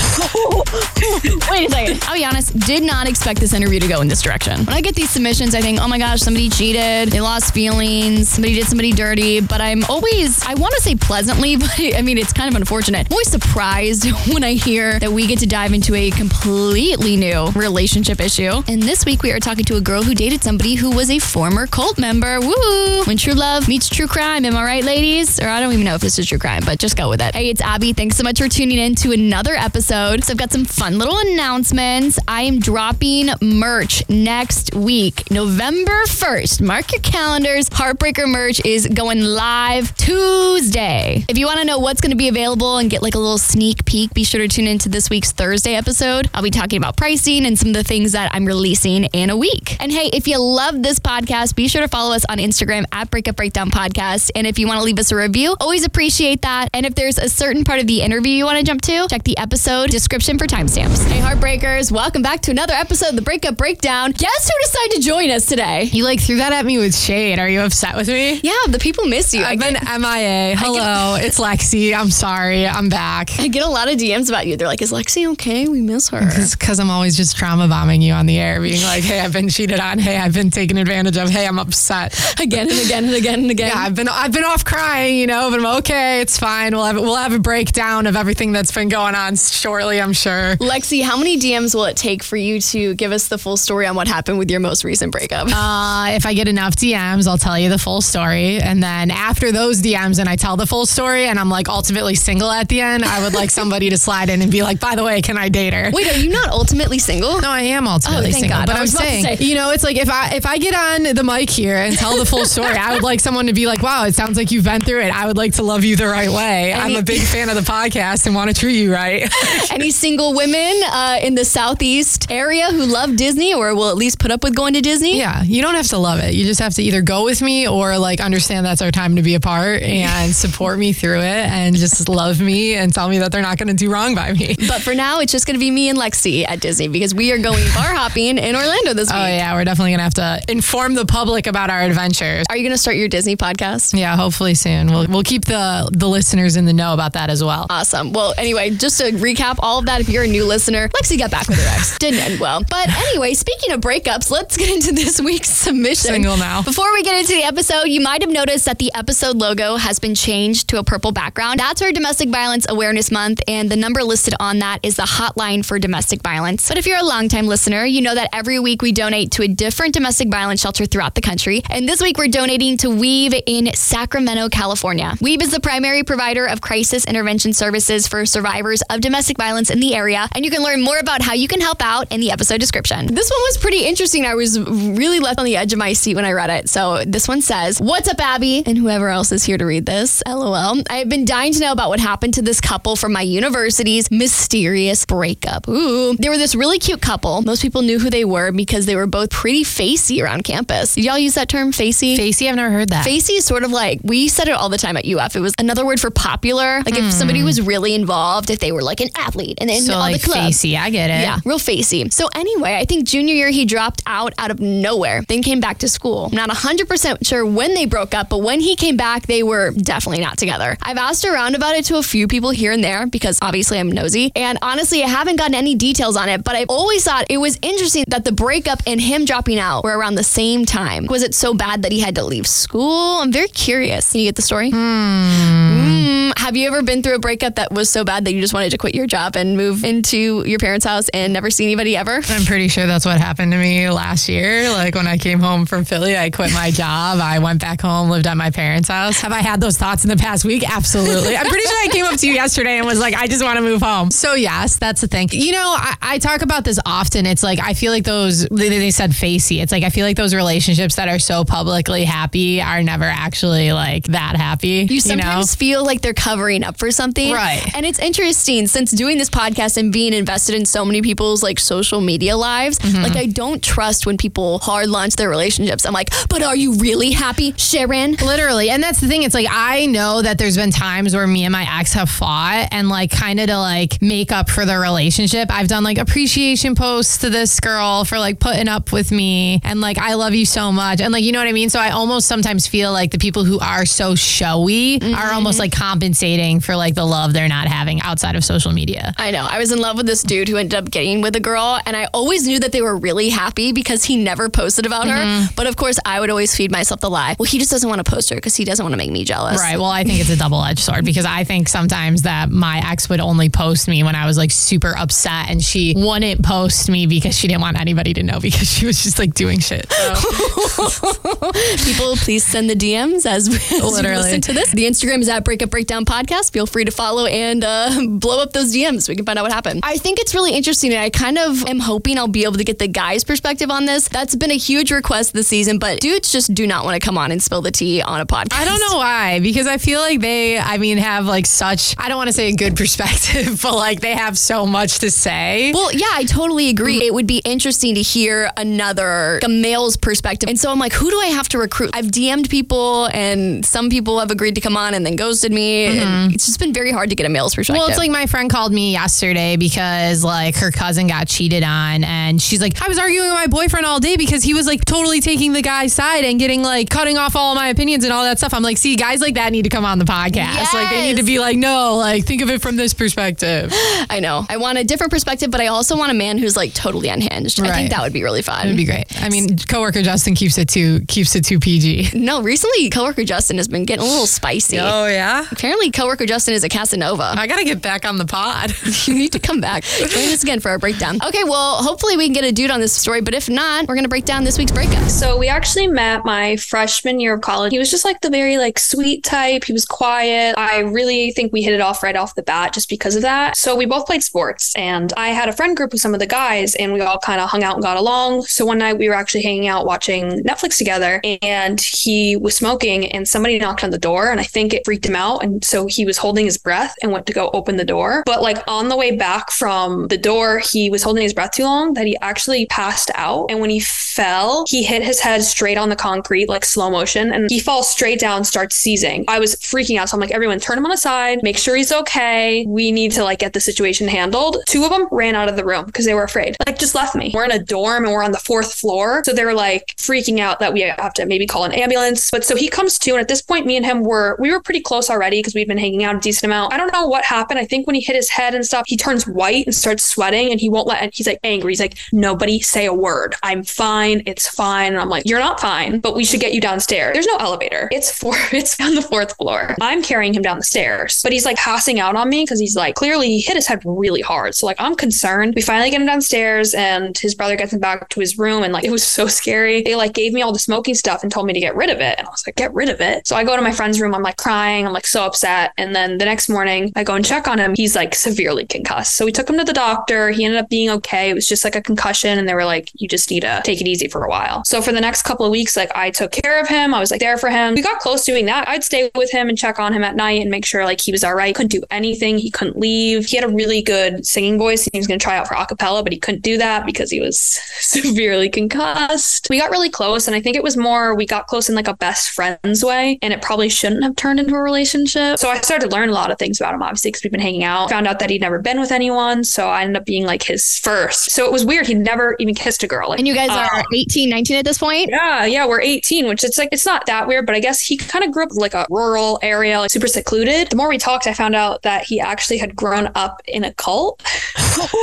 Wait 1.51 1.67
a 1.67 1.71
second. 1.71 2.03
I'll 2.07 2.15
be 2.15 2.25
honest, 2.25 2.59
did 2.61 2.81
not 2.81 3.07
expect 3.07 3.39
this 3.39 3.53
interview 3.53 3.79
to 3.79 3.87
go 3.87 4.01
in 4.01 4.07
this 4.07 4.23
direction. 4.23 4.65
When 4.65 4.75
I 4.75 4.81
get 4.81 4.94
these 4.95 5.09
submissions, 5.09 5.55
I 5.55 5.61
think, 5.61 5.79
oh 5.81 5.87
my 5.87 5.97
gosh, 5.97 6.21
somebody 6.21 6.49
cheated, 6.49 7.09
they 7.09 7.21
lost 7.21 7.53
feelings, 7.53 8.29
somebody 8.29 8.55
did 8.55 8.67
somebody 8.67 8.91
dirty. 8.91 9.41
But 9.41 9.61
I'm 9.61 9.83
always, 9.85 10.43
I 10.45 10.55
want 10.55 10.73
to 10.75 10.81
say 10.81 10.95
pleasantly, 10.95 11.55
but 11.57 11.71
I 11.79 12.01
mean, 12.01 12.17
it's 12.17 12.33
kind 12.33 12.49
of 12.49 12.55
unfortunate. 12.55 13.07
I'm 13.07 13.13
always 13.13 13.29
surprised 13.29 14.09
when 14.33 14.43
I 14.43 14.53
hear 14.53 14.99
that 14.99 15.11
we 15.11 15.27
get 15.27 15.39
to 15.39 15.47
dive 15.47 15.73
into 15.73 15.95
a 15.95 16.11
completely 16.11 17.15
new 17.15 17.47
relationship 17.51 18.19
issue. 18.19 18.63
And 18.67 18.81
this 18.81 19.05
week 19.05 19.23
we 19.23 19.31
are 19.31 19.39
talking 19.39 19.65
to 19.65 19.75
a 19.75 19.81
girl 19.81 20.03
who 20.03 20.15
dated 20.15 20.43
somebody 20.43 20.75
who 20.75 20.91
was 20.91 21.09
a 21.09 21.19
former 21.19 21.67
cult 21.67 21.99
member. 21.99 22.39
Woo! 22.39 23.03
When 23.03 23.17
true 23.17 23.33
love 23.33 23.67
meets 23.67 23.89
true 23.89 24.07
crime. 24.07 24.45
Am 24.45 24.55
I 24.55 24.63
right, 24.63 24.83
ladies? 24.83 25.39
Or 25.39 25.47
I 25.47 25.59
don't 25.59 25.73
even 25.73 25.85
know 25.85 25.95
if 25.95 26.01
this 26.01 26.17
is 26.19 26.27
true 26.27 26.39
crime, 26.39 26.63
but 26.65 26.79
just 26.79 26.95
go 26.95 27.09
with 27.09 27.21
it. 27.21 27.35
Hey, 27.35 27.49
it's 27.49 27.61
Abby. 27.61 27.93
Thanks 27.93 28.17
so 28.17 28.23
much 28.23 28.39
for 28.39 28.47
tuning 28.47 28.77
in 28.77 28.95
to 28.95 29.11
another 29.11 29.55
episode. 29.55 30.23
So 30.23 30.31
I've 30.31 30.37
got 30.37 30.51
some 30.51 30.65
fun 30.65 30.97
little 30.97 31.17
announcements. 31.17 32.19
I 32.27 32.43
am 32.43 32.59
dropping 32.59 33.29
merch 33.41 34.07
next 34.09 34.73
week, 34.73 34.84
November 34.85 36.03
1st. 36.03 36.61
Mark 36.61 36.91
your 36.91 37.01
calendars. 37.01 37.67
Heartbreaker 37.69 38.29
merch 38.29 38.63
is 38.63 38.85
going 38.85 39.19
live 39.19 39.97
Tuesday. 39.97 41.25
If 41.27 41.39
you 41.39 41.47
want 41.47 41.59
to 41.59 41.65
know 41.65 41.79
what's 41.79 42.01
going 42.01 42.11
to 42.11 42.15
be 42.15 42.27
available 42.27 42.77
and 42.77 42.87
get 42.87 43.01
like 43.01 43.15
a 43.15 43.17
little 43.17 43.39
sneak 43.39 43.83
peek, 43.85 44.13
be 44.13 44.23
sure 44.23 44.41
to 44.41 44.47
tune 44.47 44.67
into 44.67 44.87
this 44.87 45.09
week's 45.09 45.31
Thursday 45.31 45.73
episode. 45.73 46.29
I'll 46.35 46.43
be 46.43 46.51
talking 46.51 46.77
about 46.77 46.97
pricing 46.97 47.47
and 47.47 47.57
some 47.57 47.69
of 47.69 47.73
the 47.73 47.83
things 47.83 48.11
that 48.11 48.29
I'm 48.31 48.45
releasing 48.45 49.05
in 49.05 49.31
a 49.31 49.35
week. 49.35 49.75
And 49.81 49.91
hey, 49.91 50.11
if 50.13 50.27
you 50.27 50.37
love 50.39 50.83
this 50.83 50.99
podcast, 50.99 51.55
be 51.55 51.67
sure 51.67 51.81
to 51.81 51.87
follow 51.87 52.13
us 52.13 52.23
on 52.29 52.37
Instagram 52.37 52.85
at 52.91 53.09
Breakup 53.09 53.37
Breakdown 53.37 53.71
Podcast. 53.71 54.29
And 54.35 54.45
if 54.45 54.59
you 54.59 54.67
want 54.67 54.77
to 54.77 54.83
leave 54.83 54.99
us 54.99 55.11
a 55.11 55.15
review, 55.15 55.55
always 55.59 55.83
appreciate 55.83 56.43
that. 56.43 56.69
And 56.75 56.85
if 56.85 56.93
there's 56.93 57.17
a 57.17 57.27
certain 57.27 57.63
part 57.63 57.79
of 57.79 57.87
the 57.87 58.01
interview 58.01 58.33
you 58.33 58.45
want 58.45 58.59
to 58.59 58.63
jump 58.63 58.81
to, 58.83 59.07
check 59.09 59.23
the 59.23 59.39
episode 59.39 59.89
description 59.89 60.37
for 60.37 60.45
timestamps. 60.45 61.03
Hey, 61.07 61.21
Heartbreakers, 61.21 61.91
welcome 61.91 62.21
back 62.21 62.41
to 62.41 62.51
another 62.51 62.75
episode 62.75 63.09
of 63.09 63.15
the 63.15 63.23
Breakup 63.23 63.57
Breakdown. 63.57 64.11
Guess 64.11 64.51
who 64.51 64.64
decided 64.65 64.95
to 64.95 64.99
join 65.01 65.29
us 65.31 65.45
today? 65.45 65.83
You 65.83 66.03
like 66.03 66.19
threw 66.19 66.37
that 66.37 66.53
at 66.53 66.65
me 66.65 66.77
with 66.77 66.95
shade. 66.95 67.39
Are 67.39 67.47
you 67.47 67.61
upset 67.61 67.95
with 67.95 68.07
me? 68.07 68.39
Yeah, 68.43 68.53
the 68.67 68.79
people 68.79 69.05
miss 69.05 69.33
you. 69.33 69.43
I 69.43 69.51
I've 69.51 69.59
been 69.59 69.73
get, 69.73 69.83
MIA. 69.99 70.55
Hello, 70.57 71.15
it's 71.19 71.39
Lexi. 71.39 71.95
I'm 71.95 72.09
sorry. 72.09 72.65
I'm 72.67 72.89
back. 72.89 73.39
I 73.39 73.47
get 73.47 73.63
a 73.63 73.69
lot 73.69 73.87
of 73.89 73.97
DMs 73.97 74.29
about 74.29 74.47
you. 74.47 74.57
They're 74.57 74.67
like, 74.67 74.81
is 74.81 74.91
Lexi 74.91 75.31
okay? 75.33 75.67
We 75.67 75.81
miss 75.81 76.09
her. 76.09 76.19
Because 76.19 76.79
I'm 76.79 76.89
always 76.89 77.15
just 77.15 77.37
trauma 77.37 77.67
bombing 77.67 78.01
you 78.01 78.13
on 78.13 78.25
the 78.25 78.39
air, 78.39 78.59
being 78.61 78.83
like, 78.83 79.03
hey, 79.03 79.19
I've 79.19 79.33
been 79.33 79.49
cheated 79.49 79.79
on. 79.79 79.99
Hey, 79.99 80.17
I've 80.17 80.33
been 80.33 80.49
taken 80.49 80.77
advantage 80.77 81.17
of. 81.17 81.29
Hey, 81.29 81.47
I'm 81.47 81.59
upset. 81.59 82.13
again 82.39 82.69
and 82.69 82.79
again 82.79 83.05
and 83.05 83.13
again 83.13 83.39
and 83.41 83.51
again. 83.51 83.69
Yeah, 83.69 83.81
I've 83.81 83.95
been 83.95 84.07
I've 84.09 84.31
been 84.31 84.43
off 84.43 84.65
crying, 84.65 85.17
you 85.17 85.27
know, 85.27 85.49
but 85.49 85.59
I'm 85.59 85.77
okay. 85.77 86.21
It's 86.21 86.37
fine. 86.39 86.73
We'll 86.73 86.85
have 86.85 86.95
we'll 86.95 87.15
have 87.15 87.33
a 87.33 87.39
breakdown 87.39 88.07
of 88.07 88.15
everything 88.15 88.51
that's 88.51 88.71
been 88.71 88.89
going 88.89 89.15
on 89.15 89.35
shortly. 89.35 90.01
I'm 90.01 90.13
sure. 90.13 90.55
Lexi, 90.57 91.03
how 91.03 91.17
many 91.17 91.37
DMs 91.39 91.75
will 91.75 91.85
it 91.85 91.97
take 91.97 92.23
for 92.23 92.37
you 92.37 92.59
to 92.61 92.93
give 92.95 93.11
us 93.11 93.27
the 93.27 93.37
full 93.37 93.57
story 93.57 93.85
on 93.87 93.95
what 93.95 94.07
happened 94.07 94.37
with 94.39 94.49
your 94.49 94.54
most 94.59 94.83
recent 94.83 95.11
breakup? 95.11 95.47
Uh, 95.51 96.07
if 96.11 96.25
I 96.25 96.33
get 96.33 96.47
enough 96.47 96.75
DMs, 96.75 97.27
I'll 97.27 97.37
tell 97.37 97.57
you 97.57 97.69
the 97.69 97.77
full 97.79 98.01
story. 98.01 98.57
And 98.57 98.81
then 98.81 99.11
after 99.11 99.51
those 99.51 99.81
DMs 99.81 100.19
and 100.19 100.27
I 100.29 100.35
tell 100.35 100.57
the 100.57 100.65
full 100.67 100.85
story 100.85 101.25
and 101.25 101.39
I'm 101.39 101.49
like 101.49 101.69
ultimately 101.69 102.15
single 102.15 102.51
at 102.51 102.67
the 102.69 102.81
end, 102.81 103.03
I 103.05 103.23
would 103.23 103.33
like 103.33 103.49
somebody 103.51 103.89
to 103.89 103.97
slide 103.97 104.29
in 104.29 104.41
and 104.41 104.51
be 104.51 104.63
like, 104.63 104.79
by 104.79 104.95
the 104.95 105.03
way, 105.03 105.21
can 105.21 105.37
I 105.37 105.49
date 105.49 105.73
her? 105.73 105.89
Wait, 105.91 106.07
are 106.07 106.17
you 106.19 106.29
not 106.29 106.49
ultimately 106.49 106.99
single? 106.99 107.39
No, 107.41 107.49
I 107.49 107.61
am 107.61 107.87
ultimately 107.87 108.29
Oh, 108.29 108.31
thank 108.31 108.35
single. 108.41 108.57
God. 108.59 108.65
But 108.67 108.75
I 108.75 108.79
I'm 108.79 108.81
was 108.83 108.93
saying, 108.93 109.23
say. 109.37 109.37
you 109.45 109.55
know, 109.55 109.71
it's 109.71 109.83
like 109.83 109.97
if 109.97 110.09
I 110.09 110.35
if 110.35 110.45
I 110.45 110.57
get 110.57 110.73
on 110.75 111.15
the 111.15 111.23
mic 111.23 111.49
here 111.49 111.77
and 111.77 111.95
tell 111.97 112.17
the 112.17 112.25
full 112.25 112.45
story, 112.45 112.73
I 112.75 112.93
would 112.93 113.03
like 113.03 113.19
someone 113.19 113.47
to 113.47 113.53
be 113.53 113.65
like, 113.67 113.81
"Wow, 113.81 114.05
it 114.05 114.15
sounds 114.15 114.37
like 114.37 114.51
you've 114.51 114.63
been 114.65 114.81
through 114.81 115.01
it." 115.01 115.09
I 115.11 115.27
would 115.27 115.37
like 115.37 115.53
to 115.55 115.63
love 115.63 115.83
you 115.83 115.95
the 115.95 116.07
right 116.07 116.29
way. 116.29 116.73
I'm 116.73 116.95
a 116.95 117.01
big 117.01 117.21
fan 117.33 117.49
of 117.49 117.55
the 117.55 117.61
podcast 117.61 118.25
and 118.25 118.35
want 118.35 118.49
to 118.49 118.59
treat 118.59 118.77
you 118.77 118.93
right. 118.93 119.29
Any 119.71 119.91
single 119.91 120.33
women 120.33 120.73
uh, 120.91 121.19
in 121.21 121.35
the 121.35 121.45
southeast 121.45 122.31
area 122.31 122.67
who 122.67 122.85
love 122.85 123.15
Disney 123.15 123.53
or 123.53 123.73
will 123.75 123.89
at 123.89 123.95
least 123.97 124.19
put 124.19 124.31
up 124.31 124.43
with 124.45 124.55
going 124.55 124.73
to 124.75 124.81
Disney? 124.81 125.17
yeah, 125.17 125.43
you 125.43 125.61
don't 125.61 125.75
have 125.75 125.87
to 125.89 125.97
love 125.97 126.19
it. 126.19 126.33
You 126.33 126.45
just 126.45 126.59
have 126.61 126.73
to 126.75 126.83
either 126.83 127.01
go 127.01 127.25
with 127.25 127.41
me 127.41 127.67
or 127.67 127.97
like 127.97 128.21
understand 128.21 128.65
that's 128.65 128.81
our 128.81 128.91
time 128.91 129.17
to 129.17 129.21
be 129.21 129.35
apart 129.35 129.81
and 129.81 130.33
support 130.45 130.79
me 130.79 130.93
through 130.93 131.19
it 131.19 131.23
and 131.23 131.75
just 131.75 132.07
love 132.07 132.39
me 132.39 132.75
and 132.75 132.93
tell 132.93 133.09
me 133.09 133.17
that 133.17 133.31
they're 133.31 133.41
not 133.41 133.57
going 133.57 133.67
to 133.67 133.73
do 133.73 133.91
wrong 133.91 134.15
by 134.15 134.31
me. 134.31 134.55
But 134.67 134.81
for 134.81 134.95
now, 134.95 135.19
it's 135.19 135.31
just 135.31 135.45
going 135.45 135.55
to 135.55 135.59
be 135.59 135.71
me 135.71 135.89
and 135.89 135.97
Lexi 135.97 136.47
at 136.47 136.61
Disney 136.61 136.87
because 136.87 137.13
we 137.13 137.31
are 137.31 137.37
going 137.37 137.63
bar 137.73 137.93
hopping 137.93 138.37
in 138.37 138.55
Orlando 138.55 138.93
this 138.93 139.11
oh, 139.11 139.15
week. 139.15 139.23
Oh 139.23 139.27
yeah, 139.27 139.53
we're 139.53 139.65
definitely 139.65 139.91
gonna 139.91 140.03
have 140.03 140.13
to 140.15 140.41
inform 140.47 140.93
the 140.93 141.05
public 141.05 141.47
about 141.47 141.69
our 141.69 141.81
adventures. 141.81 142.45
Are 142.49 142.55
you 142.55 142.63
going 142.63 142.73
to 142.73 142.77
start 142.77 142.97
your 142.97 143.07
Disney 143.07 143.35
podcast? 143.35 143.97
Yeah, 143.97 144.15
hopefully 144.15 144.53
soon. 144.53 144.87
We'll 144.87 145.07
we'll 145.07 145.23
keep 145.23 145.45
the 145.45 145.89
the 145.91 146.07
listeners 146.07 146.55
in 146.55 146.65
the 146.65 146.73
know 146.73 146.93
about 146.93 147.13
that 147.13 147.29
as 147.29 147.43
well. 147.43 147.65
Awesome. 147.69 148.13
Well, 148.13 148.33
anyway, 148.37 148.69
just 148.71 148.99
to 148.99 149.11
recap 149.11 149.55
all 149.59 149.79
of 149.79 149.85
that, 149.87 150.01
if 150.01 150.09
you're 150.09 150.23
a 150.23 150.27
new 150.27 150.45
listener, 150.45 150.89
Lexi 150.89 151.17
got 151.17 151.31
back 151.31 151.47
with 151.47 151.57
her 151.57 151.77
ex. 151.77 151.97
Didn't 151.97 152.19
end 152.19 152.39
well. 152.39 152.63
But 152.69 152.89
anyway, 152.89 153.33
speaking 153.33 153.71
of 153.71 153.81
breakups, 153.81 154.29
let's 154.35 154.57
get 154.57 154.69
into 154.69 154.91
this 154.91 155.21
week's 155.21 155.49
submission. 155.49 156.11
Single 156.11 156.35
now. 156.35 156.61
Before 156.61 156.91
we 156.91 157.03
get 157.03 157.17
into 157.17 157.31
the 157.31 157.43
episode, 157.43 157.85
you 157.85 158.01
might 158.01 158.21
have 158.21 158.29
noticed 158.29 158.65
that 158.65 158.79
the 158.79 158.93
episode 158.93 159.37
logo 159.37 159.77
has 159.77 159.97
been 159.97 160.13
changed 160.13 160.67
to 160.69 160.77
a 160.77 160.83
purple 160.83 161.13
background. 161.13 161.61
That's 161.61 161.81
our 161.81 161.93
Domestic 161.93 162.27
Violence 162.27 162.65
Awareness 162.67 163.11
Month, 163.11 163.41
and 163.47 163.71
the 163.71 163.77
number 163.77 164.03
listed 164.03 164.33
on 164.41 164.59
that 164.59 164.79
is 164.83 164.97
the 164.97 165.03
hotline 165.03 165.65
for 165.65 165.79
domestic 165.79 166.21
violence. 166.21 166.67
But 166.67 166.77
if 166.77 166.85
you're 166.85 166.99
a 166.99 167.03
longtime 167.03 167.47
listener, 167.47 167.85
you 167.85 168.01
know 168.01 168.13
that 168.13 168.29
every 168.33 168.59
week 168.59 168.81
we 168.81 168.91
donate 168.91 169.31
to 169.31 169.43
a 169.43 169.47
different 169.47 169.93
domestic 169.93 170.27
violence 170.27 170.59
shelter 170.59 170.85
throughout 170.85 171.15
the 171.15 171.21
country. 171.21 171.63
And 171.69 171.87
this 171.87 172.01
week 172.01 172.17
we're 172.17 172.27
donating 172.27 172.75
to 172.79 172.89
Weave 172.89 173.33
in 173.45 173.73
Sacramento, 173.73 174.49
California. 174.49 175.13
Weave 175.21 175.41
is 175.41 175.51
the 175.51 175.61
primary 175.61 176.03
provider 176.03 176.45
of 176.45 176.59
crisis 176.59 177.05
intervention 177.05 177.53
services 177.53 178.05
for 178.05 178.25
survivors 178.25 178.81
of 178.89 178.99
domestic 178.99 179.37
violence 179.37 179.69
in 179.69 179.79
the 179.79 179.95
area. 179.95 180.27
And 180.35 180.43
you 180.43 180.51
can 180.51 180.61
learn 180.61 180.83
more 180.83 180.97
about 180.97 181.21
how 181.21 181.31
you 181.31 181.47
can 181.47 181.61
help 181.61 181.81
out 181.81 182.11
in 182.11 182.19
the 182.19 182.31
episode 182.31 182.59
description. 182.59 183.07
This 183.15 183.29
one 183.29 183.39
was 183.43 183.57
pretty 183.57 183.85
interesting. 183.85 184.24
I 184.25 184.35
was 184.35 184.59
really 184.59 185.19
left 185.19 185.39
on 185.39 185.45
the 185.45 185.57
edge 185.57 185.73
of 185.73 185.79
my 185.79 185.93
seat 185.93 186.15
when 186.15 186.25
I 186.25 186.31
read 186.31 186.49
it. 186.49 186.69
So 186.69 187.03
this 187.05 187.27
one 187.27 187.41
says, 187.41 187.79
What's 187.79 188.07
up, 188.07 188.19
Abby? 188.19 188.63
And 188.65 188.77
whoever 188.77 189.09
else 189.09 189.31
is 189.31 189.43
here 189.43 189.57
to 189.57 189.65
read 189.65 189.85
this, 189.85 190.21
lol. 190.27 190.81
I 190.89 190.97
have 190.97 191.09
been 191.09 191.25
dying 191.25 191.53
to 191.53 191.59
know 191.59 191.71
about 191.71 191.89
what 191.89 191.99
happened 191.99 192.33
to 192.35 192.41
this 192.41 192.61
couple 192.61 192.95
from 192.95 193.13
my 193.13 193.21
university's 193.21 194.09
mysterious 194.11 195.05
breakup. 195.05 195.67
Ooh. 195.67 196.15
They 196.15 196.29
were 196.29 196.37
this 196.37 196.55
really 196.55 196.79
cute 196.79 197.01
couple. 197.01 197.41
Most 197.41 197.61
people 197.61 197.81
knew 197.81 197.99
who 197.99 198.09
they 198.09 198.25
were 198.25 198.51
because 198.51 198.85
they 198.85 198.95
were 198.95 199.07
both 199.07 199.29
pretty 199.29 199.63
facey 199.63 200.21
around 200.21 200.43
campus. 200.43 200.95
Did 200.95 201.05
y'all 201.05 201.17
use 201.17 201.35
that 201.35 201.49
term, 201.49 201.71
facey? 201.71 202.17
Facey, 202.17 202.49
I've 202.49 202.55
never 202.55 202.71
heard 202.71 202.89
that. 202.89 203.03
Facey 203.03 203.33
is 203.33 203.45
sort 203.45 203.63
of 203.63 203.71
like 203.71 203.99
we 204.03 204.27
said 204.27 204.47
it 204.47 204.51
all 204.51 204.69
the 204.69 204.77
time 204.77 204.97
at 204.97 205.05
UF. 205.05 205.35
It 205.35 205.41
was 205.41 205.53
another 205.59 205.85
word 205.85 205.99
for 205.99 206.09
popular. 206.09 206.81
Like 206.85 206.97
if 206.97 207.11
somebody 207.11 207.39
hmm. 207.39 207.45
was 207.45 207.61
really 207.61 207.93
involved, 207.93 208.49
if 208.49 208.59
they 208.59 208.71
were 208.71 208.81
like 208.81 209.01
an 209.01 209.09
athlete 209.15 209.57
and 209.59 209.69
then 209.69 209.81
So 209.81 209.93
all 209.93 209.99
like 209.99 210.21
the 210.21 210.25
clubs. 210.25 210.47
facey. 210.47 210.77
I 210.77 210.89
get 210.89 211.09
it. 211.09 211.21
Yeah, 211.21 211.39
real 211.45 211.59
facey. 211.59 212.09
So 212.09 212.29
anyway, 212.33 212.75
I 212.75 212.85
think 212.85 213.07
junior 213.07 213.33
year 213.33 213.49
he 213.49 213.65
dropped 213.65 214.01
out 214.05 214.14
out 214.15 214.33
out 214.37 214.51
of 214.51 214.59
nowhere, 214.59 215.21
then 215.27 215.43
came 215.43 215.59
back 215.59 215.79
to 215.79 215.89
school. 215.89 216.29
I'm 216.31 216.37
not 216.37 216.49
100% 216.49 217.25
sure 217.25 217.45
when 217.45 217.73
they 217.73 217.85
broke 217.85 218.13
up, 218.13 218.29
but 218.29 218.39
when 218.39 218.61
he 218.61 218.75
came 218.75 218.95
back, 218.95 219.27
they 219.27 219.43
were 219.43 219.71
definitely 219.71 220.23
not 220.23 220.37
together. 220.37 220.77
I've 220.81 220.97
asked 220.97 221.25
around 221.25 221.55
about 221.55 221.75
it 221.75 221.85
to 221.85 221.97
a 221.97 222.03
few 222.03 222.27
people 222.27 222.51
here 222.51 222.71
and 222.71 222.83
there 222.83 223.07
because 223.07 223.37
obviously 223.41 223.77
I'm 223.77 223.91
nosy. 223.91 224.31
And 224.35 224.57
honestly, 224.61 225.03
I 225.03 225.07
haven't 225.07 225.35
gotten 225.35 225.55
any 225.55 225.75
details 225.75 226.15
on 226.15 226.29
it, 226.29 226.43
but 226.43 226.55
I've 226.55 226.69
always 226.69 227.03
thought 227.03 227.25
it 227.29 227.37
was 227.37 227.59
interesting 227.61 228.05
that 228.07 228.23
the 228.23 228.31
breakup 228.31 228.81
and 228.87 229.01
him 229.01 229.25
dropping 229.25 229.59
out 229.59 229.83
were 229.83 229.97
around 229.97 230.15
the 230.15 230.23
same 230.23 230.65
time. 230.65 231.07
Was 231.07 231.23
it 231.23 231.35
so 231.35 231.53
bad 231.53 231.81
that 231.83 231.91
he 231.91 231.99
had 231.99 232.15
to 232.15 232.23
leave 232.23 232.47
school? 232.47 233.19
I'm 233.21 233.31
very 233.31 233.49
curious. 233.49 234.11
Can 234.11 234.21
you 234.21 234.27
get 234.27 234.35
the 234.35 234.41
story? 234.41 234.71
Hmm. 234.71 236.31
Have 236.37 236.55
you 236.55 236.67
ever 236.67 236.83
been 236.83 237.01
through 237.01 237.15
a 237.15 237.19
breakup 237.19 237.55
that 237.55 237.71
was 237.71 237.89
so 237.89 238.03
bad 238.03 238.25
that 238.25 238.33
you 238.33 238.39
just 238.39 238.53
wanted 238.53 238.69
to 238.69 238.77
quit 238.77 238.93
your 238.93 239.07
job 239.07 239.35
and 239.35 239.57
move 239.57 239.83
into 239.83 240.43
your 240.45 240.59
parents' 240.59 240.85
house 240.85 241.09
and 241.09 241.33
never 241.33 241.49
see 241.49 241.65
anybody 241.65 241.97
ever? 241.97 242.21
I'm 242.27 242.45
pretty 242.45 242.67
sure 242.67 242.85
that's 242.85 243.05
what 243.05 243.19
happened 243.19 243.51
to 243.53 243.57
me 243.57 243.89
last 243.89 244.04
year. 244.29 244.69
Like 244.71 244.93
when 244.95 245.07
I 245.07 245.17
came 245.17 245.39
home 245.39 245.65
from 245.65 245.83
Philly, 245.85 246.17
I 246.17 246.29
quit 246.29 246.51
my 246.53 246.69
job. 246.71 247.19
I 247.19 247.39
went 247.39 247.59
back 247.61 247.81
home, 247.81 248.09
lived 248.09 248.27
at 248.27 248.37
my 248.37 248.51
parents' 248.51 248.87
house. 248.89 249.19
Have 249.21 249.31
I 249.31 249.39
had 249.41 249.59
those 249.61 249.77
thoughts 249.77 250.03
in 250.03 250.09
the 250.09 250.15
past 250.17 250.45
week? 250.45 250.63
Absolutely. 250.69 251.35
I'm 251.35 251.47
pretty 251.47 251.65
sure 251.67 251.77
I 251.83 251.87
came 251.91 252.05
up 252.05 252.17
to 252.19 252.27
you 252.27 252.33
yesterday 252.33 252.77
and 252.77 252.85
was 252.85 252.99
like, 252.99 253.13
I 253.15 253.27
just 253.27 253.43
want 253.43 253.57
to 253.57 253.61
move 253.61 253.81
home. 253.81 254.11
So 254.11 254.33
yes, 254.35 254.77
that's 254.77 255.01
the 255.01 255.07
thing. 255.07 255.29
You 255.31 255.51
know, 255.53 255.73
I, 255.77 255.95
I 256.01 256.17
talk 256.19 256.41
about 256.41 256.63
this 256.63 256.79
often. 256.85 257.25
It's 257.25 257.43
like 257.43 257.59
I 257.59 257.73
feel 257.73 257.91
like 257.91 258.03
those 258.03 258.45
they, 258.49 258.69
they 258.69 258.91
said 258.91 259.15
facey. 259.15 259.59
It's 259.61 259.71
like 259.71 259.83
I 259.83 259.89
feel 259.89 260.05
like 260.05 260.17
those 260.17 260.35
relationships 260.35 260.95
that 260.95 261.07
are 261.07 261.19
so 261.19 261.43
publicly 261.43 262.03
happy 262.03 262.61
are 262.61 262.83
never 262.83 263.05
actually 263.05 263.71
like 263.73 264.05
that 264.07 264.35
happy. 264.35 264.85
You 264.89 264.99
sometimes 265.01 265.53
know? 265.53 265.57
feel 265.57 265.83
like 265.85 266.01
they're 266.01 266.13
covering 266.13 266.63
up 266.63 266.77
for 266.77 266.91
something. 266.91 267.31
Right. 267.33 267.63
And 267.75 267.85
it's 267.85 267.99
interesting 267.99 268.67
since 268.67 268.91
doing 268.91 269.17
this 269.17 269.29
podcast 269.29 269.77
and 269.77 269.91
being 269.91 270.13
invested 270.13 270.55
in 270.55 270.65
so 270.65 270.85
many 270.85 271.01
people's 271.01 271.41
like 271.43 271.59
social 271.59 272.01
media 272.01 272.35
lives, 272.37 272.79
Mm-hmm. 272.79 273.03
like 273.03 273.15
I 273.15 273.25
don't 273.25 273.63
trust 273.63 273.94
when 274.03 274.17
people 274.17 274.57
hard 274.59 274.89
launch 274.89 275.15
their 275.15 275.29
relationships. 275.29 275.85
I'm 275.85 275.93
like, 275.93 276.09
but 276.27 276.41
are 276.41 276.55
you 276.55 276.73
really 276.73 277.11
happy, 277.11 277.53
Sharon? 277.57 278.13
Literally. 278.13 278.71
And 278.71 278.81
that's 278.81 278.99
the 278.99 279.07
thing. 279.07 279.21
It's 279.21 279.35
like, 279.35 279.47
I 279.47 279.85
know 279.85 280.23
that 280.23 280.39
there's 280.39 280.57
been 280.57 280.71
times 280.71 281.15
where 281.15 281.27
me 281.27 281.43
and 281.43 281.51
my 281.51 281.67
ex 281.79 281.93
have 281.93 282.09
fought 282.09 282.69
and 282.71 282.89
like 282.89 283.11
kind 283.11 283.39
of 283.39 283.47
to 283.47 283.59
like 283.59 284.01
make 284.01 284.31
up 284.31 284.49
for 284.49 284.65
the 284.65 284.79
relationship. 284.79 285.51
I've 285.51 285.67
done 285.67 285.83
like 285.83 285.99
appreciation 285.99 286.73
posts 286.73 287.19
to 287.19 287.29
this 287.29 287.59
girl 287.59 288.05
for 288.05 288.17
like 288.17 288.39
putting 288.39 288.67
up 288.67 288.91
with 288.91 289.11
me 289.11 289.59
and 289.63 289.81
like, 289.81 289.99
I 289.99 290.15
love 290.15 290.33
you 290.33 290.45
so 290.45 290.71
much. 290.71 291.01
And 291.01 291.13
like, 291.13 291.23
you 291.23 291.31
know 291.31 291.39
what 291.39 291.47
I 291.47 291.51
mean? 291.51 291.69
So 291.69 291.79
I 291.79 291.91
almost 291.91 292.27
sometimes 292.27 292.65
feel 292.65 292.91
like 292.91 293.11
the 293.11 293.19
people 293.19 293.43
who 293.43 293.59
are 293.59 293.85
so 293.85 294.15
showy 294.15 294.95
are 294.95 294.99
mm-hmm. 294.99 295.35
almost 295.35 295.59
like 295.59 295.71
compensating 295.71 296.59
for 296.59 296.75
like 296.75 296.95
the 296.95 297.05
love 297.05 297.33
they're 297.33 297.47
not 297.47 297.67
having 297.67 298.01
outside 298.01 298.35
of 298.35 298.43
social 298.43 298.71
media. 298.71 299.13
I 299.17 299.31
know. 299.31 299.45
I 299.49 299.59
was 299.59 299.71
in 299.71 299.79
love 299.79 299.97
with 299.97 300.05
this 300.05 300.23
dude 300.23 300.47
who 300.47 300.57
ended 300.57 300.77
up 300.77 300.89
getting 300.89 301.21
with 301.21 301.35
a 301.35 301.39
girl, 301.39 301.79
and 301.85 301.95
I 301.95 302.05
always 302.13 302.47
knew 302.47 302.59
that 302.59 302.71
they 302.71 302.81
were 302.81 302.95
really 302.95 303.29
happy 303.29 303.71
because 303.71 303.84
he 304.03 304.17
never 304.17 304.49
posted 304.49 304.85
about 304.85 305.05
Mm-hmm. 305.05 305.43
her. 305.45 305.49
But 305.55 305.67
of 305.67 305.75
course, 305.75 305.99
I 306.05 306.19
would 306.19 306.29
always 306.29 306.55
feed 306.55 306.71
myself 306.71 306.99
the 307.01 307.09
lie. 307.09 307.35
Well, 307.37 307.45
he 307.45 307.59
just 307.59 307.69
doesn't 307.69 307.87
want 307.87 308.03
to 308.03 308.09
post 308.09 308.29
her 308.29 308.35
because 308.37 308.55
he 308.55 308.65
doesn't 308.65 308.83
want 308.83 308.93
to 308.93 308.97
make 308.97 309.11
me 309.11 309.23
jealous. 309.23 309.59
Right. 309.59 309.77
Well, 309.77 309.89
I 309.89 310.03
think 310.03 310.19
it's 310.19 310.29
a 310.29 310.35
double 310.37 310.63
edged 310.63 310.79
sword 310.79 311.05
because 311.05 311.25
I 311.25 311.43
think 311.43 311.67
sometimes 311.67 312.23
that 312.23 312.49
my 312.49 312.81
ex 312.89 313.07
would 313.09 313.19
only 313.19 313.49
post 313.49 313.87
me 313.87 314.01
when 314.03 314.15
I 314.15 314.25
was 314.25 314.37
like 314.37 314.51
super 314.51 314.95
upset 314.97 315.49
and 315.49 315.61
she 315.63 315.93
wouldn't 315.95 316.43
post 316.43 316.89
me 316.89 317.05
because 317.07 317.37
she 317.37 317.47
didn't 317.47 317.61
want 317.61 317.79
anybody 317.79 318.13
to 318.15 318.23
know 318.23 318.39
because 318.39 318.71
she 318.71 318.85
was 318.85 319.03
just 319.03 319.19
like 319.19 319.33
doing 319.33 319.59
shit. 319.59 319.91
So, 319.91 320.13
People, 321.85 322.15
please 322.17 322.43
send 322.43 322.69
the 322.69 322.75
DMs 322.75 323.25
as, 323.25 323.47
as 323.47 323.71
you 323.71 323.83
listen 323.83 324.41
to 324.41 324.53
this. 324.53 324.71
The 324.71 324.85
Instagram 324.85 325.19
is 325.19 325.29
at 325.29 325.43
Breakup 325.43 325.69
Breakdown 325.69 326.05
Podcast. 326.05 326.51
Feel 326.51 326.65
free 326.65 326.85
to 326.85 326.91
follow 326.91 327.25
and 327.25 327.63
uh, 327.63 327.91
blow 328.09 328.41
up 328.41 328.53
those 328.53 328.73
DMs 328.73 329.07
we 329.07 329.15
can 329.15 329.25
find 329.25 329.37
out 329.37 329.43
what 329.43 329.51
happened. 329.51 329.81
I 329.83 329.97
think 329.97 330.19
it's 330.19 330.33
really 330.33 330.53
interesting, 330.53 330.91
and 330.93 331.01
I 331.01 331.09
kind 331.09 331.37
of 331.37 331.65
am 331.65 331.79
hoping 331.79 332.17
I'll 332.17 332.27
be 332.27 332.43
able 332.43 332.53
to 332.57 332.63
get 332.63 332.79
the 332.79 332.87
guys' 332.87 333.23
perspective 333.23 333.64
on 333.71 333.85
this. 333.85 334.07
That's 334.07 334.35
been 334.35 334.51
a 334.51 334.57
huge 334.57 334.91
request 334.91 335.33
this 335.33 335.47
season, 335.47 335.79
but 335.79 335.99
dudes 335.99 336.31
just 336.31 336.53
do 336.53 336.67
not 336.67 336.85
want 336.85 336.99
to 337.01 337.05
come 337.05 337.17
on 337.17 337.31
and 337.31 337.41
spill 337.41 337.61
the 337.61 337.71
tea 337.71 338.01
on 338.01 338.21
a 338.21 338.25
podcast. 338.25 338.53
I 338.53 338.65
don't 338.65 338.79
know 338.79 338.97
why 338.97 339.39
because 339.39 339.67
I 339.67 339.77
feel 339.77 339.99
like 339.99 340.21
they, 340.21 340.57
I 340.57 340.77
mean, 340.77 340.97
have 340.97 341.25
like 341.25 341.45
such, 341.45 341.95
I 341.97 342.07
don't 342.07 342.17
want 342.17 342.27
to 342.27 342.33
say 342.33 342.49
a 342.49 342.55
good 342.55 342.75
perspective, 342.77 343.59
but 343.61 343.75
like 343.75 344.01
they 344.01 344.13
have 344.13 344.37
so 344.37 344.65
much 344.65 344.99
to 344.99 345.11
say. 345.11 345.71
Well, 345.73 345.91
yeah, 345.93 346.09
I 346.11 346.23
totally 346.25 346.69
agree. 346.69 347.05
It 347.05 347.13
would 347.13 347.27
be 347.27 347.41
interesting 347.45 347.95
to 347.95 348.01
hear 348.01 348.49
another 348.57 349.39
male's 349.47 349.97
perspective. 349.97 350.49
And 350.49 350.59
so 350.59 350.71
I'm 350.71 350.79
like, 350.79 350.93
who 350.93 351.09
do 351.09 351.19
I 351.19 351.27
have 351.27 351.49
to 351.49 351.57
recruit? 351.57 351.91
I've 351.93 352.05
DM'd 352.05 352.49
people 352.49 353.05
and 353.13 353.65
some 353.65 353.89
people 353.89 354.19
have 354.19 354.31
agreed 354.31 354.55
to 354.55 354.61
come 354.61 354.77
on 354.77 354.93
and 354.93 355.05
then 355.05 355.15
ghosted 355.15 355.51
me. 355.51 355.85
And 355.85 355.99
mm-hmm. 355.99 356.33
it's 356.33 356.45
just 356.45 356.59
been 356.59 356.73
very 356.73 356.91
hard 356.91 357.09
to 357.09 357.15
get 357.15 357.25
a 357.25 357.29
male's 357.29 357.55
perspective. 357.55 357.79
Well, 357.79 357.89
it's 357.89 357.97
like 357.97 358.11
my 358.11 358.25
friend 358.25 358.49
called 358.49 358.73
me 358.73 358.91
yesterday 358.91 359.55
because 359.57 360.23
like 360.23 360.55
her 360.57 360.71
cousin 360.71 361.07
got 361.07 361.27
cheated 361.27 361.63
on 361.63 362.03
and 362.03 362.41
she's 362.41 362.61
like, 362.61 362.81
I 362.81 362.87
was 362.87 362.97
arguing 362.97 363.27
with 363.27 363.35
my 363.35 363.47
boyfriend 363.55 363.85
all 363.85 364.01
day 364.01 364.17
because 364.17 364.43
he 364.43 364.53
was 364.53 364.67
like 364.67 364.83
totally 364.83 365.21
taking 365.21 365.53
the 365.53 365.61
guy's 365.61 365.93
side 365.93 366.25
and 366.25 366.37
getting 366.39 366.61
like 366.61 366.89
cutting 366.89 367.17
off 367.17 367.37
all 367.37 367.55
my 367.55 367.69
opinions 367.69 368.03
and 368.03 368.11
all 368.11 368.23
that 368.25 368.37
stuff. 368.37 368.53
I'm 368.53 368.61
like, 368.61 368.77
see, 368.77 368.97
guys 368.97 369.21
like 369.21 369.35
that 369.35 369.53
need 369.53 369.63
to 369.63 369.69
come 369.69 369.85
on 369.85 369.97
the 369.97 370.03
podcast. 370.03 370.73
Like 370.73 370.89
they 370.89 371.01
need 371.01 371.17
to 371.17 371.23
be 371.23 371.39
like, 371.39 371.55
no, 371.55 371.95
like 371.95 372.25
think 372.25 372.41
of 372.41 372.49
it 372.49 372.61
from 372.61 372.75
this 372.75 372.93
perspective. 372.93 373.71
I 374.09 374.19
know. 374.21 374.45
I 374.49 374.57
want 374.57 374.77
a 374.77 374.83
different 374.83 375.13
perspective, 375.13 375.51
but 375.51 375.61
I 375.61 375.67
also 375.67 375.97
want 375.97 376.11
a 376.11 376.13
man 376.13 376.37
who's 376.37 376.57
like 376.57 376.73
totally 376.73 377.07
unhinged. 377.07 377.61
I 377.61 377.73
think 377.73 377.91
that 377.91 378.01
would 378.01 378.11
be 378.11 378.23
really 378.23 378.41
fun. 378.41 378.65
It'd 378.65 378.75
be 378.75 378.83
great. 378.83 379.05
I 379.23 379.29
mean, 379.29 379.57
coworker 379.57 380.01
Justin 380.01 380.35
keeps 380.35 380.57
it 380.57 380.67
too 380.67 380.99
keeps 381.07 381.33
it 381.35 381.45
too 381.45 381.59
PG. 381.59 382.09
no, 382.19 382.41
recently 382.41 382.89
coworker 382.89 383.23
Justin 383.23 383.55
has 383.55 383.69
been 383.69 383.85
getting 383.85 384.03
a 384.03 384.07
little 384.07 384.27
spicy. 384.27 384.79
Oh 384.79 385.07
yeah. 385.07 385.45
Apparently, 385.49 385.91
coworker 385.91 386.25
Justin 386.25 386.55
is 386.55 386.65
a 386.65 386.69
Casanova. 386.69 387.35
I 387.37 387.47
gotta 387.47 387.63
get 387.63 387.81
back 387.81 388.03
on 388.03 388.17
the 388.17 388.25
pod. 388.25 388.73
you 389.05 389.13
need 389.13 389.31
to 389.31 389.39
come 389.39 389.61
back. 389.61 389.83
Join 389.83 390.33
us 390.33 390.43
again 390.43 390.59
for 390.59 390.71
our 390.71 390.77
breakdown. 390.77 391.19
Okay, 391.25 391.45
well, 391.45 391.81
hopefully 391.81 392.17
we 392.17 392.25
can 392.25 392.33
get 392.33 392.43
a 392.43 392.51
dude 392.51 392.69
on 392.69 392.81
this 392.81 392.91
story, 392.91 393.21
but 393.21 393.33
if 393.33 393.44
not, 393.49 393.87
we're 393.87 393.95
gonna 393.95 394.07
break 394.07 394.25
down 394.25 394.43
this 394.43 394.57
week's 394.57 394.71
breakup. 394.71 395.09
So 395.09 395.37
we 395.37 395.47
actually 395.47 395.87
met 395.87 396.25
my 396.25 396.55
freshman 396.57 397.19
year 397.19 397.33
of 397.33 397.41
college. 397.41 397.71
He 397.71 397.79
was 397.79 397.91
just 397.91 398.05
like 398.05 398.21
the 398.21 398.29
very 398.29 398.57
like 398.57 398.79
sweet 398.79 399.23
type. 399.23 399.63
He 399.63 399.73
was 399.73 399.85
quiet. 399.85 400.55
I 400.57 400.79
really 400.79 401.31
think 401.31 401.53
we 401.53 401.61
hit 401.61 401.73
it 401.73 401.81
off 401.81 402.03
right 402.03 402.15
off 402.15 402.35
the 402.35 402.43
bat 402.43 402.73
just 402.73 402.89
because 402.89 403.15
of 403.15 403.21
that. 403.21 403.57
So 403.57 403.75
we 403.75 403.85
both 403.85 404.05
played 404.05 404.23
sports 404.23 404.73
and 404.75 405.13
I 405.17 405.29
had 405.29 405.49
a 405.49 405.53
friend 405.53 405.75
group 405.75 405.91
with 405.91 406.01
some 406.01 406.13
of 406.13 406.19
the 406.19 406.27
guys 406.27 406.75
and 406.75 406.93
we 406.93 407.01
all 407.01 407.19
kind 407.19 407.41
of 407.41 407.49
hung 407.49 407.63
out 407.63 407.75
and 407.75 407.83
got 407.83 407.97
along. 407.97 408.43
So 408.43 408.65
one 408.65 408.77
night 408.77 408.97
we 408.97 409.09
were 409.09 409.15
actually 409.15 409.43
hanging 409.43 409.67
out 409.67 409.85
watching 409.85 410.43
Netflix 410.43 410.77
together 410.77 411.21
and 411.41 411.79
he 411.81 412.35
was 412.35 412.55
smoking 412.55 413.11
and 413.11 413.27
somebody 413.27 413.59
knocked 413.59 413.83
on 413.83 413.91
the 413.91 413.97
door 413.97 414.31
and 414.31 414.39
I 414.39 414.43
think 414.43 414.73
it 414.73 414.85
freaked 414.85 415.05
him 415.05 415.15
out 415.15 415.43
and 415.43 415.63
so 415.63 415.87
he 415.87 416.05
was 416.05 416.17
holding 416.17 416.45
his 416.45 416.57
breath 416.57 416.95
and 417.01 417.11
went 417.11 417.25
to 417.27 417.33
go 417.33 417.49
open 417.53 417.77
the 417.77 417.85
door. 417.85 418.23
But 418.25 418.41
like 418.41 418.57
on 418.67 418.89
the 418.89 418.97
way 418.97 419.15
back 419.15 419.51
from 419.51 420.07
the 420.07 420.17
door, 420.17 420.59
he 420.59 420.89
was 420.89 421.03
holding 421.03 421.23
his 421.23 421.33
breath 421.33 421.51
too 421.51 421.63
long 421.63 421.93
that 421.93 422.07
he 422.07 422.17
actually 422.21 422.65
passed 422.67 423.11
out 423.15 423.34
and 423.49 423.59
when 423.59 423.69
he 423.69 423.79
fell, 423.79 424.65
he 424.69 424.83
hit 424.83 425.03
his 425.03 425.19
head 425.19 425.43
straight 425.43 425.77
on 425.77 425.89
the 425.89 425.95
concrete 425.95 426.47
like 426.47 426.63
slow 426.63 426.89
motion 426.89 427.33
and 427.33 427.49
he 427.49 427.59
falls 427.59 427.89
straight 427.89 428.19
down 428.19 428.43
starts 428.43 428.75
seizing. 428.75 429.25
I 429.27 429.39
was 429.39 429.55
freaking 429.55 429.99
out 429.99 430.09
so 430.09 430.15
I'm 430.15 430.21
like 430.21 430.31
everyone 430.31 430.59
turn 430.59 430.77
him 430.77 430.85
on 430.85 430.91
the 430.91 430.97
side, 430.97 431.43
make 431.43 431.57
sure 431.57 431.75
he's 431.75 431.91
okay. 431.91 432.65
We 432.67 432.91
need 432.91 433.11
to 433.13 433.23
like 433.23 433.39
get 433.39 433.53
the 433.53 433.59
situation 433.59 434.07
handled. 434.07 434.57
Two 434.67 434.83
of 434.83 434.91
them 434.91 435.07
ran 435.11 435.35
out 435.35 435.49
of 435.49 435.55
the 435.55 435.65
room 435.65 435.85
because 435.85 436.05
they 436.05 436.13
were 436.13 436.23
afraid. 436.23 436.55
Like 436.65 436.79
just 436.79 436.95
left 436.95 437.15
me. 437.15 437.31
We're 437.33 437.45
in 437.45 437.51
a 437.51 437.63
dorm 437.63 438.05
and 438.05 438.13
we're 438.13 438.23
on 438.23 438.31
the 438.31 438.39
fourth 438.39 438.73
floor. 438.73 439.23
So 439.25 439.33
they're 439.33 439.53
like 439.53 439.95
freaking 439.97 440.39
out 440.39 440.59
that 440.59 440.73
we 440.73 440.81
have 440.81 441.13
to 441.15 441.25
maybe 441.25 441.45
call 441.45 441.65
an 441.65 441.73
ambulance. 441.73 442.31
But 442.31 442.45
so 442.45 442.55
he 442.55 442.69
comes 442.69 442.97
to 442.99 443.11
and 443.11 443.21
at 443.21 443.27
this 443.27 443.41
point 443.41 443.65
me 443.65 443.75
and 443.75 443.85
him 443.85 444.03
were 444.03 444.37
we 444.39 444.51
were 444.51 444.61
pretty 444.61 444.81
close 444.81 445.09
already 445.09 445.39
because 445.39 445.55
we'd 445.55 445.67
been 445.67 445.77
hanging 445.77 446.03
out 446.03 446.15
a 446.15 446.19
decent 446.19 446.45
amount. 446.45 446.73
I 446.73 446.77
don't 446.77 446.93
know 446.93 447.07
what 447.07 447.25
happened. 447.25 447.59
I 447.59 447.65
think 447.65 447.87
when 447.87 447.95
he 447.95 448.01
hit 448.01 448.15
his 448.15 448.29
head 448.29 448.55
and 448.55 448.65
stuff, 448.65 448.85
he 448.87 448.97
turns 448.97 449.27
white 449.27 449.65
and 449.65 449.75
starts 449.75 450.03
sweating 450.03 450.51
and 450.51 450.59
he 450.59 450.69
won't 450.69 450.87
let 450.87 451.13
he's 451.13 451.27
like 451.27 451.39
angry. 451.43 451.71
He's 451.71 451.79
like, 451.79 451.97
nobody 452.11 452.59
say 452.59 452.85
a 452.85 452.93
word. 452.93 453.24
I'm 453.43 453.63
fine. 453.63 454.23
It's 454.25 454.47
fine. 454.47 454.93
And 454.93 455.01
I'm 455.01 455.09
like, 455.09 455.25
you're 455.25 455.39
not 455.39 455.59
fine, 455.59 455.99
but 455.99 456.15
we 456.15 456.25
should 456.25 456.39
get 456.39 456.53
you 456.53 456.61
downstairs. 456.61 457.13
There's 457.13 457.27
no 457.27 457.37
elevator. 457.37 457.89
It's 457.91 458.11
four 458.19 458.35
it's 458.51 458.79
on 458.79 458.95
the 458.95 459.01
fourth 459.01 459.35
floor. 459.37 459.75
I'm 459.81 460.03
carrying 460.03 460.33
him 460.33 460.41
down 460.41 460.57
the 460.57 460.63
stairs, 460.63 461.21
but 461.23 461.31
he's 461.31 461.45
like 461.45 461.57
passing 461.57 461.99
out 461.99 462.15
on 462.15 462.29
me 462.29 462.43
because 462.43 462.59
he's 462.59 462.75
like 462.75 462.95
clearly 462.95 463.27
he 463.27 463.41
hit 463.41 463.55
his 463.55 463.67
head 463.67 463.81
really 463.85 464.21
hard. 464.21 464.55
So 464.55 464.65
like 464.65 464.79
I'm 464.79 464.95
concerned. 464.95 465.53
We 465.55 465.61
finally 465.61 465.89
get 465.89 466.01
him 466.01 466.07
downstairs 466.07 466.73
and 466.73 467.17
his 467.17 467.35
brother 467.35 467.55
gets 467.55 467.73
him 467.73 467.79
back 467.79 468.09
to 468.09 468.19
his 468.19 468.37
room 468.37 468.63
and 468.63 468.73
like 468.73 468.83
it 468.89 468.91
was 468.91 469.03
so 469.03 469.27
scary. 469.27 469.81
They 469.81 469.95
like 469.95 470.13
gave 470.13 470.33
me 470.33 470.41
all 470.41 470.51
the 470.51 470.59
smoking 470.59 470.95
stuff 470.95 471.23
and 471.23 471.31
told 471.31 471.47
me 471.47 471.53
to 471.53 471.59
get 471.59 471.75
rid 471.75 471.89
of 471.89 471.99
it. 471.99 472.15
And 472.17 472.27
I 472.27 472.29
was 472.29 472.45
like, 472.45 472.55
get 472.55 472.73
rid 472.73 472.89
of 472.89 473.01
it. 473.01 473.27
So 473.27 473.35
I 473.35 473.43
go 473.43 473.55
to 473.55 473.61
my 473.61 473.71
friend's 473.71 473.99
room. 474.01 474.13
I'm 474.13 474.23
like 474.23 474.37
crying. 474.37 474.85
I'm 474.85 474.93
like 474.93 475.07
so 475.07 475.25
upset. 475.25 475.71
And 475.77 475.95
then 475.95 476.17
the 476.17 476.25
next 476.25 476.49
morning 476.49 476.91
I 476.95 477.03
go 477.03 477.15
and 477.15 477.25
check 477.25 477.47
on 477.47 477.59
him. 477.59 477.73
He's 477.75 477.95
like 477.95 478.15
severely 478.15 478.65
concussed. 478.65 479.15
So 479.15 479.25
we 479.25 479.31
took 479.31 479.49
him 479.49 479.57
to 479.57 479.63
the 479.63 479.73
doctor. 479.73 480.31
He 480.31 480.45
ended 480.45 480.59
up 480.59 480.69
being 480.69 480.89
okay. 480.89 481.29
It 481.29 481.33
was 481.33 481.47
just 481.47 481.63
like 481.63 481.75
a 481.75 481.81
concussion. 481.81 482.37
And 482.37 482.47
they 482.47 482.53
were 482.53 482.65
like, 482.65 482.91
you 482.95 483.07
just 483.07 483.14
need 483.29 483.41
to 483.41 483.61
take 483.63 483.81
it 483.81 483.87
easy 483.87 484.07
for 484.07 484.23
a 484.23 484.29
while. 484.29 484.63
So 484.65 484.81
for 484.81 484.91
the 484.91 485.01
next 485.01 485.23
couple 485.23 485.45
of 485.45 485.51
weeks, 485.51 485.75
like 485.75 485.91
I 485.95 486.11
took 486.11 486.31
care 486.31 486.59
of 486.59 486.67
him. 486.67 486.93
I 486.93 486.99
was 486.99 487.11
like 487.11 487.19
there 487.19 487.37
for 487.37 487.49
him. 487.49 487.73
We 487.73 487.81
got 487.81 487.99
close 487.99 488.23
doing 488.23 488.45
that. 488.45 488.67
I'd 488.67 488.83
stay 488.83 489.09
with 489.15 489.31
him 489.31 489.49
and 489.49 489.57
check 489.57 489.79
on 489.79 489.93
him 489.93 490.03
at 490.03 490.15
night 490.15 490.41
and 490.41 490.51
make 490.51 490.65
sure 490.65 490.85
like 490.85 491.01
he 491.01 491.11
was 491.11 491.23
all 491.23 491.35
right. 491.35 491.55
Couldn't 491.55 491.71
do 491.71 491.83
anything. 491.91 492.37
He 492.37 492.51
couldn't 492.51 492.77
leave. 492.77 493.25
He 493.25 493.37
had 493.37 493.45
a 493.45 493.53
really 493.53 493.81
good 493.81 494.25
singing 494.25 494.57
voice. 494.57 494.87
He 494.91 494.97
was 494.97 495.07
going 495.07 495.19
to 495.19 495.23
try 495.23 495.37
out 495.37 495.47
for 495.47 495.55
a 495.55 495.65
cappella, 495.65 496.03
but 496.03 496.13
he 496.13 496.19
couldn't 496.19 496.41
do 496.41 496.57
that 496.57 496.85
because 496.85 497.09
he 497.09 497.19
was 497.19 497.39
severely 497.79 498.49
concussed. 498.49 499.47
We 499.49 499.59
got 499.59 499.71
really 499.71 499.89
close. 499.89 500.27
And 500.27 500.35
I 500.35 500.41
think 500.41 500.55
it 500.55 500.63
was 500.63 500.77
more, 500.77 501.15
we 501.15 501.25
got 501.25 501.47
close 501.47 501.69
in 501.69 501.75
like 501.75 501.87
a 501.87 501.95
best 501.95 502.31
friends 502.31 502.83
way. 502.83 503.19
And 503.21 503.33
it 503.33 503.41
probably 503.41 503.69
shouldn't 503.69 504.03
have 504.03 504.15
turned 504.15 504.39
into 504.39 504.55
a 504.55 504.61
relationship. 504.61 505.39
So 505.39 505.49
I 505.49 505.59
started 505.61 505.89
to 505.89 505.95
learn 505.95 506.09
a 506.09 506.13
lot 506.13 506.31
of 506.31 506.37
things 506.37 506.59
about 506.59 506.73
him, 506.73 506.81
obviously, 506.81 507.09
because 507.09 507.23
we've 507.23 507.31
been 507.31 507.41
hanging 507.41 507.63
out. 507.63 507.89
Found 507.89 508.07
out 508.07 508.19
that 508.19 508.29
he'd 508.29 508.41
never 508.41 508.59
been 508.59 508.79
with 508.79 508.91
anyone. 508.91 509.43
So 509.43 509.67
I 509.67 509.83
ended 509.83 509.97
up 509.97 510.05
being 510.05 510.25
like 510.25 510.43
his 510.43 510.79
first. 510.79 511.31
So 511.31 511.45
it 511.45 511.51
was 511.51 511.65
weird. 511.65 511.87
He 511.87 511.93
never 511.93 512.35
even 512.39 512.55
kissed 512.55 512.83
a 512.83 512.87
girl. 512.87 513.04
Like, 513.09 513.19
And 513.19 513.27
you 513.27 513.35
guys 513.35 513.49
uh, 513.49 513.67
are 513.71 513.83
18, 513.93 514.29
19 514.29 514.57
at 514.57 514.65
this 514.65 514.77
point? 514.77 515.09
yeah, 515.09 515.45
yeah, 515.45 515.65
we're 515.65 515.81
18, 515.81 516.27
which 516.27 516.43
it's 516.43 516.57
like 516.57 516.69
it's 516.71 516.85
not 516.85 517.05
that 517.05 517.27
weird, 517.27 517.45
but 517.45 517.55
I 517.55 517.59
guess 517.59 517.79
he 517.81 517.97
kind 517.97 518.23
of 518.23 518.31
grew 518.31 518.43
up 518.43 518.49
like 518.53 518.73
a 518.73 518.85
rural 518.89 519.39
area, 519.41 519.79
like 519.79 519.91
super 519.91 520.07
secluded. 520.07 520.69
The 520.69 520.75
more 520.75 520.89
we 520.89 520.97
talked, 520.97 521.27
I 521.27 521.33
found 521.33 521.55
out 521.55 521.81
that 521.83 522.03
he 522.03 522.19
actually 522.19 522.57
had 522.57 522.75
grown 522.75 523.09
up 523.15 523.41
in 523.47 523.63
a 523.63 523.73
cult. 523.73 524.21